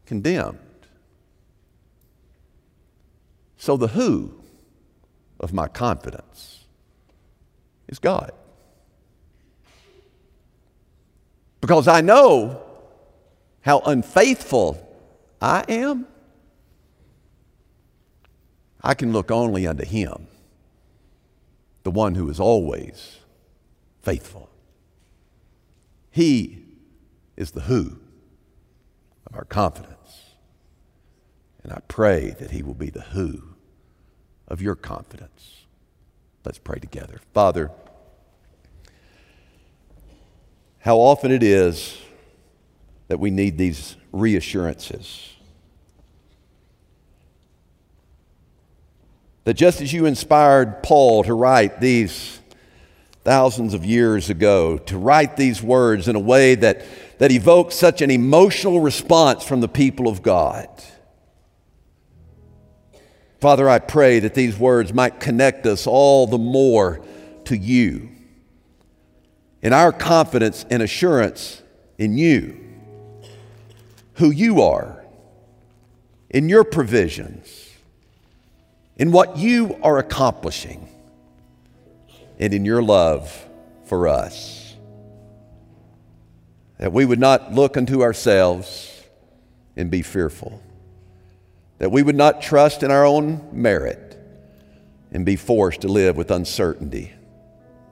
condemned. 0.06 0.60
So, 3.58 3.76
the 3.76 3.88
who 3.88 4.34
of 5.39 5.52
my 5.54 5.68
confidence 5.68 6.65
is 7.88 8.00
God. 8.00 8.32
Because 11.60 11.88
I 11.88 12.02
know 12.02 12.62
how 13.62 13.80
unfaithful 13.80 14.86
I 15.42 15.65
am, 15.68 16.08
I 18.82 18.94
can 18.94 19.12
look 19.12 19.30
only 19.30 19.68
unto 19.68 19.86
Him, 19.86 20.28
the 21.84 21.92
one 21.92 22.15
who 22.15 22.30
is 22.30 22.39
always 22.39 23.19
faithful. 24.02 24.50
He 26.12 26.64
is 27.38 27.52
the 27.52 27.62
who 27.62 28.00
of 29.28 29.36
our 29.36 29.46
confidence. 29.46 30.36
And 31.64 31.72
I 31.72 31.82
pray 31.88 32.36
that 32.40 32.52
He 32.52 32.64
will 32.64 32.74
be 32.74 32.90
the 32.90 33.02
who 33.02 33.56
of 34.48 34.62
your 34.62 34.76
confidence. 34.76 35.66
Let's 36.44 36.58
pray 36.58 36.80
together. 36.80 37.20
Father, 37.34 37.72
how 40.80 40.98
often 40.98 41.32
it 41.32 41.44
is 41.44 41.98
that 43.10 43.20
we 43.20 43.30
need 43.32 43.58
these 43.58 43.98
reassurances. 44.12 45.34
That 49.44 49.56
just 49.56 49.82
as 49.82 49.92
you 49.92 50.06
inspired 50.06 50.84
Paul 50.84 51.24
to 51.24 51.34
write 51.34 51.82
these 51.82 52.38
thousands 53.30 53.76
of 53.76 53.86
years 53.86 54.32
ago, 54.32 54.80
to 54.80 54.98
write 54.98 55.38
these 55.38 55.62
words 55.62 56.08
in 56.08 56.15
a 56.15 56.20
way 56.20 56.56
that, 56.56 56.84
that 57.20 57.32
evokes 57.32 57.76
such 57.76 58.02
an 58.02 58.10
emotional 58.10 58.82
response 58.82 59.44
from 59.44 59.62
the 59.62 59.68
people 59.68 60.08
of 60.08 60.24
God. 60.24 60.68
Father, 63.39 63.70
I 63.70 63.78
pray 63.78 64.18
that 64.18 64.34
these 64.34 64.58
words 64.58 64.96
might 64.96 65.20
connect 65.20 65.68
us 65.68 65.86
all 65.86 66.26
the 66.26 66.39
more 66.39 67.06
to 67.46 67.56
you 67.56 68.10
in 69.62 69.74
our 69.74 69.92
confidence 69.92 70.65
and 70.72 70.82
assurance 70.82 71.62
in 72.00 72.18
you, 72.18 72.60
who 74.13 74.32
you 74.32 74.63
are, 74.63 75.06
in 76.32 76.50
your 76.50 76.63
provisions, 76.63 77.70
in 78.98 79.12
what 79.12 79.38
you 79.38 79.78
are 79.84 80.00
accomplishing, 80.00 80.88
and 82.39 82.54
in 82.54 82.65
your 82.65 82.82
love 82.82 83.47
for 83.86 84.08
us. 84.08 84.75
That 86.78 86.93
we 86.93 87.06
would 87.06 87.19
not 87.19 87.54
look 87.54 87.75
unto 87.75 88.02
ourselves 88.02 89.04
and 89.75 89.91
be 89.91 90.02
fearful. 90.02 90.62
That 91.80 91.91
we 91.91 92.04
would 92.04 92.15
not 92.15 92.41
trust 92.41 92.84
in 92.84 92.91
our 92.91 93.06
own 93.06 93.49
merit 93.52 94.17
and 95.12 95.25
be 95.25 95.36
forced 95.36 95.82
to 95.82 95.88
live 95.88 96.15
with 96.15 96.32
uncertainty 96.32 97.13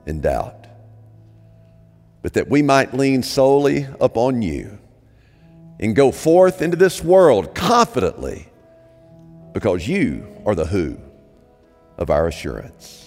and 0.05 0.21
doubt 0.21 0.67
but 2.27 2.33
that 2.33 2.49
we 2.49 2.61
might 2.61 2.93
lean 2.93 3.23
solely 3.23 3.87
upon 4.01 4.41
you 4.41 4.77
and 5.79 5.95
go 5.95 6.11
forth 6.11 6.61
into 6.61 6.75
this 6.75 7.01
world 7.01 7.55
confidently 7.55 8.49
because 9.53 9.87
you 9.87 10.27
are 10.45 10.53
the 10.53 10.65
who 10.65 10.97
of 11.97 12.09
our 12.09 12.27
assurance. 12.27 13.06